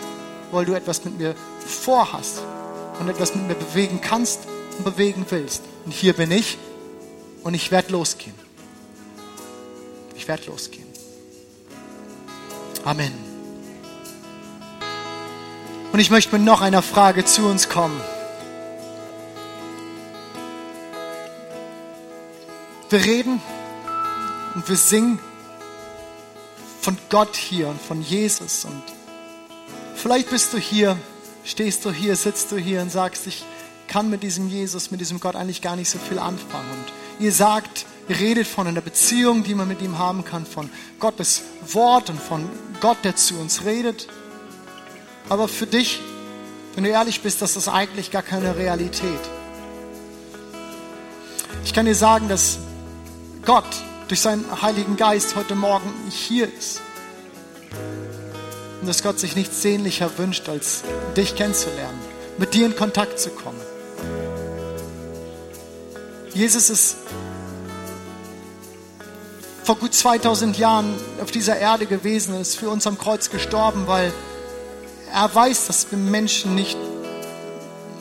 weil 0.51 0.65
du 0.65 0.73
etwas 0.73 1.05
mit 1.05 1.17
mir 1.17 1.35
vorhast 1.65 2.41
und 2.99 3.07
etwas 3.07 3.33
mit 3.33 3.47
mir 3.47 3.55
bewegen 3.55 4.01
kannst 4.01 4.41
und 4.77 4.83
bewegen 4.83 5.25
willst. 5.29 5.63
Und 5.85 5.93
hier 5.93 6.11
bin 6.11 6.31
ich 6.31 6.57
und 7.43 7.53
ich 7.53 7.71
werde 7.71 7.91
losgehen. 7.91 8.35
Ich 10.15 10.27
werde 10.27 10.45
losgehen. 10.45 10.87
Amen. 12.83 13.13
Und 15.91 15.99
ich 15.99 16.09
möchte 16.09 16.33
mit 16.33 16.43
noch 16.43 16.61
einer 16.61 16.81
Frage 16.81 17.25
zu 17.25 17.43
uns 17.43 17.67
kommen. 17.67 17.99
Wir 22.89 23.03
reden 23.03 23.41
und 24.55 24.67
wir 24.67 24.75
singen 24.75 25.19
von 26.81 26.97
Gott 27.09 27.35
hier 27.35 27.67
und 27.67 27.81
von 27.81 28.01
Jesus. 28.01 28.65
Und 28.65 28.83
vielleicht 29.95 30.29
bist 30.29 30.53
du 30.53 30.57
hier, 30.57 30.97
stehst 31.43 31.85
du 31.85 31.91
hier, 31.91 32.15
sitzt 32.15 32.51
du 32.51 32.57
hier 32.57 32.81
und 32.81 32.91
sagst, 32.91 33.27
ich 33.27 33.45
kann 33.87 34.09
mit 34.09 34.23
diesem 34.23 34.49
Jesus, 34.49 34.91
mit 34.91 35.01
diesem 35.01 35.19
Gott 35.19 35.35
eigentlich 35.35 35.61
gar 35.61 35.75
nicht 35.75 35.89
so 35.89 35.99
viel 35.99 36.19
anfangen. 36.19 36.69
Und 36.71 37.00
ihr 37.21 37.31
sagt, 37.31 37.85
ihr 38.09 38.19
redet 38.19 38.47
von 38.47 38.67
einer 38.67 38.81
Beziehung, 38.81 39.43
die 39.43 39.55
man 39.55 39.67
mit 39.67 39.81
ihm 39.81 39.97
haben 39.97 40.25
kann, 40.25 40.45
von 40.45 40.69
Gottes 40.99 41.43
Wort 41.71 42.09
und 42.09 42.19
von 42.19 42.49
Gott, 42.81 42.97
der 43.03 43.15
zu 43.15 43.39
uns 43.39 43.63
redet. 43.63 44.07
Aber 45.29 45.47
für 45.47 45.67
dich, 45.67 46.01
wenn 46.75 46.83
du 46.83 46.89
ehrlich 46.89 47.21
bist, 47.21 47.41
das 47.41 47.55
ist 47.55 47.67
eigentlich 47.67 48.11
gar 48.11 48.23
keine 48.23 48.57
Realität. 48.57 49.19
Ich 51.63 51.73
kann 51.73 51.85
dir 51.85 51.95
sagen, 51.95 52.27
dass 52.27 52.57
Gott 53.45 53.65
durch 54.07 54.19
seinen 54.19 54.61
Heiligen 54.61 54.97
Geist 54.97 55.35
heute 55.35 55.55
Morgen 55.55 55.89
hier 56.09 56.51
ist. 56.53 56.81
Und 58.81 58.87
dass 58.87 59.03
Gott 59.03 59.19
sich 59.19 59.35
nichts 59.35 59.61
sehnlicher 59.61 60.17
wünscht, 60.17 60.49
als 60.49 60.83
dich 61.15 61.35
kennenzulernen, 61.35 61.99
mit 62.39 62.55
dir 62.55 62.65
in 62.65 62.75
Kontakt 62.75 63.19
zu 63.19 63.29
kommen. 63.29 63.70
Jesus 66.33 66.69
ist 66.69 66.95
vor 69.63 69.75
gut 69.75 69.93
2000 69.93 70.57
Jahren 70.57 70.93
auf 71.21 71.31
dieser 71.31 71.57
Erde 71.57 71.85
gewesen, 71.85 72.39
ist 72.39 72.57
für 72.57 72.69
uns 72.69 72.87
am 72.87 72.97
Kreuz 72.97 73.29
gestorben, 73.29 73.87
weil 73.87 74.11
er 75.13 75.33
weiß, 75.33 75.67
dass 75.67 75.91
wir 75.91 75.97
Menschen 75.97 76.55
nicht 76.55 76.77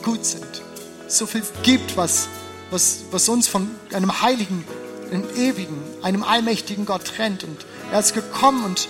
gut 0.03 0.25
sind. 0.25 0.61
So 1.07 1.25
viel 1.25 1.43
gibt, 1.63 1.97
was, 1.97 2.27
was, 2.71 2.99
was 3.11 3.27
uns 3.29 3.47
von 3.47 3.69
einem 3.93 4.21
heiligen 4.21 4.65
einem 5.11 5.25
ewigen, 5.35 5.83
einem 6.01 6.23
allmächtigen 6.23 6.85
Gott 6.85 7.05
trennt. 7.05 7.43
Und 7.43 7.57
er 7.91 7.99
ist 7.99 8.13
gekommen 8.13 8.63
und 8.63 8.87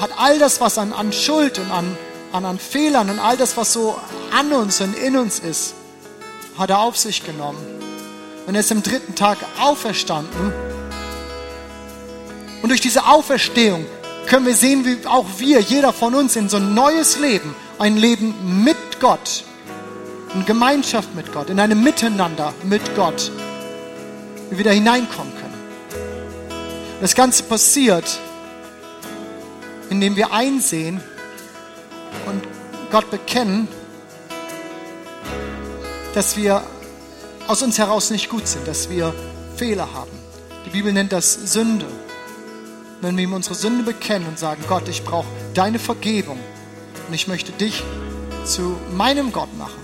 hat 0.00 0.10
all 0.16 0.38
das, 0.38 0.60
was 0.60 0.78
an, 0.78 0.92
an 0.92 1.12
Schuld 1.12 1.58
und 1.58 1.70
an, 1.70 1.96
an, 2.32 2.44
an 2.44 2.58
Fehlern 2.58 3.10
und 3.10 3.18
all 3.18 3.36
das, 3.36 3.56
was 3.56 3.72
so 3.72 3.98
an 4.36 4.52
uns 4.52 4.80
und 4.80 4.96
in 4.96 5.16
uns 5.16 5.38
ist, 5.40 5.74
hat 6.56 6.70
er 6.70 6.80
auf 6.80 6.96
sich 6.96 7.24
genommen. 7.24 7.77
Und 8.48 8.54
er 8.54 8.60
ist 8.60 8.72
am 8.72 8.82
dritten 8.82 9.14
Tag 9.14 9.36
auferstanden. 9.60 10.54
Und 12.62 12.70
durch 12.70 12.80
diese 12.80 13.04
Auferstehung 13.04 13.84
können 14.26 14.46
wir 14.46 14.54
sehen, 14.54 14.86
wie 14.86 15.06
auch 15.06 15.26
wir, 15.36 15.60
jeder 15.60 15.92
von 15.92 16.14
uns, 16.14 16.34
in 16.34 16.48
so 16.48 16.56
ein 16.56 16.72
neues 16.72 17.18
Leben, 17.18 17.54
ein 17.78 17.98
Leben 17.98 18.64
mit 18.64 19.00
Gott, 19.00 19.44
in 20.34 20.46
Gemeinschaft 20.46 21.14
mit 21.14 21.30
Gott, 21.30 21.50
in 21.50 21.60
einem 21.60 21.82
Miteinander 21.82 22.54
mit 22.62 22.96
Gott 22.96 23.30
wieder 24.48 24.72
hineinkommen 24.72 25.34
können. 25.34 25.58
Das 27.02 27.14
Ganze 27.14 27.42
passiert, 27.42 28.18
indem 29.90 30.16
wir 30.16 30.32
einsehen 30.32 31.02
und 32.24 32.42
Gott 32.90 33.10
bekennen, 33.10 33.68
dass 36.14 36.34
wir 36.38 36.62
aus 37.48 37.62
uns 37.62 37.78
heraus 37.78 38.10
nicht 38.10 38.28
gut 38.28 38.46
sind, 38.46 38.68
dass 38.68 38.90
wir 38.90 39.12
Fehler 39.56 39.92
haben. 39.92 40.10
Die 40.66 40.70
Bibel 40.70 40.92
nennt 40.92 41.12
das 41.12 41.52
Sünde. 41.52 41.86
Wenn 43.00 43.16
wir 43.16 43.24
ihm 43.24 43.32
unsere 43.32 43.54
Sünde 43.54 43.84
bekennen 43.84 44.28
und 44.28 44.38
sagen, 44.38 44.62
Gott, 44.68 44.88
ich 44.88 45.04
brauche 45.04 45.28
deine 45.54 45.78
Vergebung 45.78 46.38
und 47.08 47.14
ich 47.14 47.26
möchte 47.26 47.52
dich 47.52 47.82
zu 48.44 48.76
meinem 48.92 49.32
Gott 49.32 49.56
machen. 49.56 49.80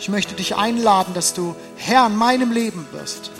Ich 0.00 0.08
möchte 0.08 0.34
dich 0.34 0.56
einladen, 0.56 1.14
dass 1.14 1.34
du 1.34 1.54
Herr 1.76 2.06
in 2.06 2.16
meinem 2.16 2.52
Leben 2.52 2.86
wirst 2.92 3.30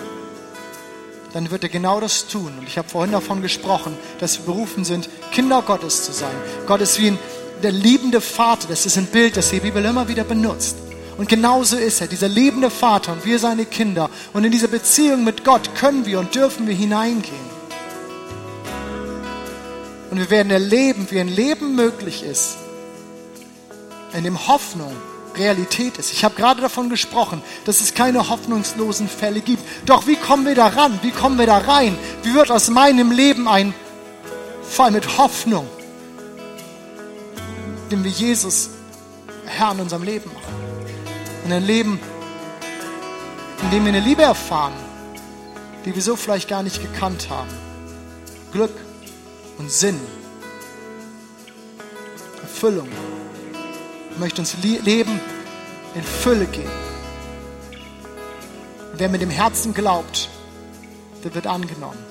dann 1.33 1.51
wird 1.51 1.63
er 1.63 1.69
genau 1.69 2.01
das 2.01 2.27
tun. 2.27 2.53
Und 2.59 2.67
ich 2.67 2.79
habe 2.79 2.89
vorhin 2.89 3.13
davon 3.13 3.43
gesprochen, 3.43 3.97
dass 4.19 4.39
wir 4.39 4.47
berufen 4.47 4.85
sind, 4.85 5.09
Kinder 5.31 5.63
Gottes 5.63 6.05
zu 6.05 6.13
sein. 6.13 6.35
Gott 6.67 6.81
ist 6.81 6.99
wie 6.99 7.09
ein, 7.09 7.19
der 7.63 7.73
liebende 7.73 8.21
Vater. 8.21 8.69
Das 8.69 8.87
ist 8.87 8.97
ein 8.97 9.07
Bild, 9.07 9.37
das 9.37 9.51
die 9.51 9.61
Bibel 9.61 9.85
immer 9.85 10.09
wieder 10.09 10.25
benutzt. 10.25 10.77
Und 11.19 11.29
genauso 11.29 11.77
ist 11.77 12.01
er, 12.01 12.07
dieser 12.07 12.29
liebende 12.29 12.71
Vater 12.71 13.13
und 13.13 13.25
wir 13.25 13.41
seine 13.41 13.67
Kinder. 13.67 14.09
Und 14.33 14.45
in 14.45 14.53
diese 14.53 14.69
Beziehung 14.69 15.25
mit 15.25 15.45
Gott 15.45 15.75
können 15.75 16.07
wir 16.07 16.21
und 16.21 16.35
dürfen 16.35 16.69
wir 16.69 16.75
hineingehen. 16.75 17.59
Und 20.11 20.19
wir 20.19 20.31
werden 20.31 20.51
erleben, 20.51 21.09
wie 21.11 21.19
ein 21.19 21.29
Leben 21.29 21.75
möglich 21.75 22.23
ist, 22.23 22.57
in 24.15 24.25
dem 24.25 24.47
Hoffnung 24.47 24.95
Realität 25.37 25.99
ist. 25.99 26.13
Ich 26.13 26.25
habe 26.25 26.37
gerade 26.37 26.61
davon 26.61 26.89
gesprochen, 26.89 27.43
dass 27.65 27.81
es 27.81 27.95
keine 27.95 28.29
hoffnungslosen 28.29 29.09
Fälle 29.09 29.41
gibt. 29.41 29.63
Doch 29.87 30.07
wie 30.07 30.17
kommen 30.17 30.47
wir 30.47 30.55
da 30.55 30.69
ran? 30.69 30.99
Wie 31.03 31.11
kommen 31.11 31.39
wir 31.39 31.47
da 31.47 31.59
rein? 31.59 31.99
Wie 32.23 32.33
wird 32.33 32.51
aus 32.51 32.71
meinem 32.71 33.11
Leben 33.11 33.49
ein 33.49 33.75
Fall 34.63 34.93
mit 34.93 35.19
Hoffnung, 35.19 35.67
indem 37.85 38.05
wir 38.05 38.11
Jesus 38.11 38.71
Herr 39.47 39.73
in 39.73 39.81
unserem 39.81 40.05
Leben 40.05 40.31
machen? 40.33 40.68
In 41.49 41.55
ein 41.55 41.65
Leben, 41.65 41.99
in 43.63 43.71
dem 43.71 43.87
wir 43.87 43.89
eine 43.89 44.01
Liebe 44.01 44.21
erfahren, 44.21 44.75
die 45.87 45.95
wir 45.95 46.03
so 46.03 46.15
vielleicht 46.15 46.47
gar 46.47 46.63
nicht 46.63 46.83
gekannt 46.83 47.31
haben. 47.31 47.49
Glück 48.53 48.75
und 49.57 49.73
Sinn, 49.73 49.99
Erfüllung 52.43 52.91
möchte 54.19 54.43
uns 54.43 54.59
Leben 54.63 55.19
in 55.95 56.03
Fülle 56.03 56.45
geben. 56.45 56.69
Wer 58.99 59.09
mit 59.09 59.23
dem 59.23 59.31
Herzen 59.31 59.73
glaubt, 59.73 60.29
der 61.25 61.35
wird 61.35 61.47
angenommen. 61.47 62.05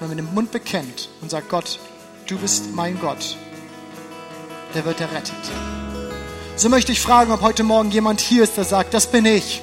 Wer 0.00 0.08
mit 0.08 0.18
dem 0.18 0.34
Mund 0.34 0.52
bekennt 0.52 1.08
und 1.22 1.30
sagt, 1.30 1.48
Gott, 1.48 1.80
du 2.26 2.36
bist 2.36 2.74
mein 2.74 3.00
Gott, 3.00 3.38
der 4.74 4.84
wird 4.84 5.00
errettet. 5.00 5.50
So 6.56 6.68
möchte 6.68 6.92
ich 6.92 7.00
fragen, 7.00 7.32
ob 7.32 7.40
heute 7.40 7.62
Morgen 7.62 7.90
jemand 7.90 8.20
hier 8.20 8.44
ist, 8.44 8.56
der 8.56 8.64
sagt, 8.64 8.94
das 8.94 9.06
bin 9.06 9.26
ich 9.26 9.62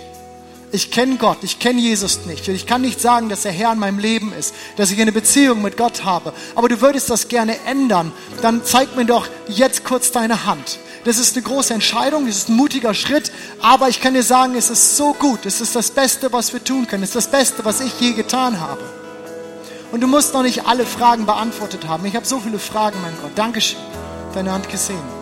ich 0.72 0.92
kenne 0.92 1.18
Gott, 1.18 1.40
ich 1.42 1.60
kenne 1.60 1.82
Jesus 1.82 2.26
nicht. 2.26 2.48
Und 2.48 2.56
ich 2.56 2.66
kann 2.66 2.82
nicht 2.82 3.02
sagen, 3.02 3.30
dass 3.30 3.42
der 3.42 3.52
Herr 3.52 3.74
in 3.74 3.80
meinem 3.80 4.00
Leben 4.00 4.34
ist, 4.34 4.54
dass 4.78 4.92
ich 4.92 5.02
eine 5.02 5.12
Beziehung 5.12 5.62
mit 5.62 5.78
Gott 5.78 6.06
habe. 6.06 6.34
Aber 6.56 6.70
du 6.70 6.80
würdest 6.82 7.10
das 7.10 7.28
gerne 7.28 7.58
ändern. 7.66 8.12
Dann 8.42 8.64
zeig 8.64 8.96
mir 8.96 9.06
doch 9.06 9.28
jetzt 9.48 9.84
kurz 9.84 10.12
deine 10.12 10.46
Hand. 10.46 10.80
Das 11.04 11.18
ist 11.18 11.36
eine 11.36 11.44
große 11.44 11.74
Entscheidung, 11.74 12.28
das 12.28 12.38
ist 12.38 12.50
ein 12.50 12.56
mutiger 12.56 12.94
Schritt. 12.94 13.32
Aber 13.62 13.90
ich 13.90 14.00
kann 14.00 14.14
dir 14.14 14.24
sagen, 14.24 14.56
es 14.56 14.70
ist 14.70 14.96
so 14.96 15.14
gut. 15.14 15.46
Es 15.46 15.60
ist 15.60 15.76
das 15.76 15.92
Beste, 15.92 16.32
was 16.32 16.54
wir 16.54 16.64
tun 16.64 16.88
können. 16.88 17.04
Es 17.04 17.10
ist 17.10 17.16
das 17.16 17.32
Beste, 17.32 17.66
was 17.66 17.82
ich 17.82 18.00
je 18.00 18.14
getan 18.14 18.60
habe. 18.60 18.82
Und 19.92 20.00
du 20.02 20.08
musst 20.08 20.34
noch 20.34 20.44
nicht 20.44 20.68
alle 20.68 20.86
Fragen 20.86 21.26
beantwortet 21.26 21.88
haben. 21.88 22.06
Ich 22.06 22.16
habe 22.16 22.26
so 22.26 22.40
viele 22.40 22.60
Fragen, 22.60 22.98
mein 23.02 23.14
Gott. 23.22 23.32
Dankeschön. 23.36 23.80
Deine 24.34 24.54
Hand 24.54 24.70
gesehen. 24.70 25.21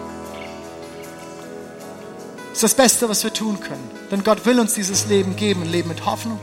Das 2.50 2.58
ist 2.58 2.64
das 2.64 2.74
Beste, 2.74 3.08
was 3.08 3.24
wir 3.24 3.32
tun 3.32 3.60
können. 3.60 3.90
Denn 4.12 4.24
Gott 4.24 4.46
will 4.46 4.60
uns 4.60 4.74
dieses 4.74 5.08
Leben 5.08 5.36
geben. 5.36 5.64
Ein 5.64 5.72
Leben 5.72 5.90
mit 5.90 6.06
Hoffnung, 6.06 6.40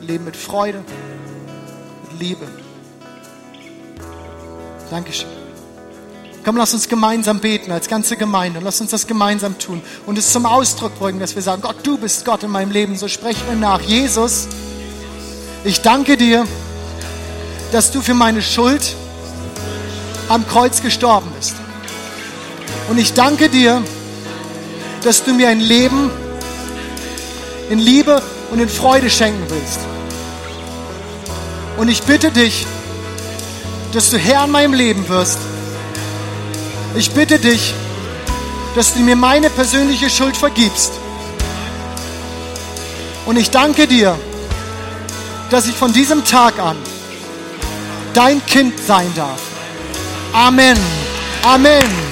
ein 0.00 0.06
Leben 0.06 0.24
mit 0.24 0.36
Freude, 0.36 0.84
mit 2.10 2.20
Liebe. 2.20 2.46
Dankeschön. 4.90 5.28
Komm, 6.44 6.56
lass 6.56 6.74
uns 6.74 6.88
gemeinsam 6.88 7.38
beten 7.38 7.70
als 7.70 7.88
ganze 7.88 8.16
Gemeinde. 8.16 8.60
Lass 8.62 8.80
uns 8.80 8.90
das 8.90 9.06
gemeinsam 9.06 9.58
tun 9.58 9.80
und 10.06 10.18
es 10.18 10.32
zum 10.32 10.44
Ausdruck 10.44 10.98
bringen, 10.98 11.20
dass 11.20 11.36
wir 11.36 11.42
sagen, 11.42 11.62
Gott, 11.62 11.76
du 11.84 11.96
bist 11.98 12.24
Gott 12.24 12.42
in 12.42 12.50
meinem 12.50 12.72
Leben. 12.72 12.96
So 12.96 13.06
sprechen 13.08 13.42
wir 13.48 13.56
nach. 13.56 13.80
Jesus, 13.80 14.48
ich 15.64 15.80
danke 15.82 16.16
dir, 16.16 16.44
dass 17.70 17.92
du 17.92 18.02
für 18.02 18.14
meine 18.14 18.42
Schuld 18.42 18.96
am 20.28 20.46
Kreuz 20.46 20.82
gestorben 20.82 21.30
bist. 21.38 21.54
Und 22.90 22.98
ich 22.98 23.14
danke 23.14 23.48
dir, 23.48 23.82
dass 25.04 25.24
du 25.24 25.34
mir 25.34 25.48
ein 25.48 25.60
Leben 25.60 26.10
in 27.70 27.78
Liebe 27.78 28.22
und 28.50 28.60
in 28.60 28.68
Freude 28.68 29.10
schenken 29.10 29.44
willst. 29.48 29.80
Und 31.76 31.88
ich 31.88 32.02
bitte 32.02 32.30
dich, 32.30 32.66
dass 33.92 34.10
du 34.10 34.18
Herr 34.18 34.44
in 34.44 34.50
meinem 34.50 34.74
Leben 34.74 35.08
wirst. 35.08 35.38
Ich 36.94 37.10
bitte 37.12 37.38
dich, 37.38 37.74
dass 38.74 38.94
du 38.94 39.00
mir 39.00 39.16
meine 39.16 39.50
persönliche 39.50 40.10
Schuld 40.10 40.36
vergibst. 40.36 40.92
Und 43.26 43.36
ich 43.36 43.50
danke 43.50 43.86
dir, 43.86 44.18
dass 45.50 45.66
ich 45.66 45.74
von 45.74 45.92
diesem 45.92 46.24
Tag 46.24 46.58
an 46.58 46.76
dein 48.14 48.44
Kind 48.46 48.78
sein 48.78 49.10
darf. 49.14 49.40
Amen. 50.32 50.78
Amen. 51.42 52.11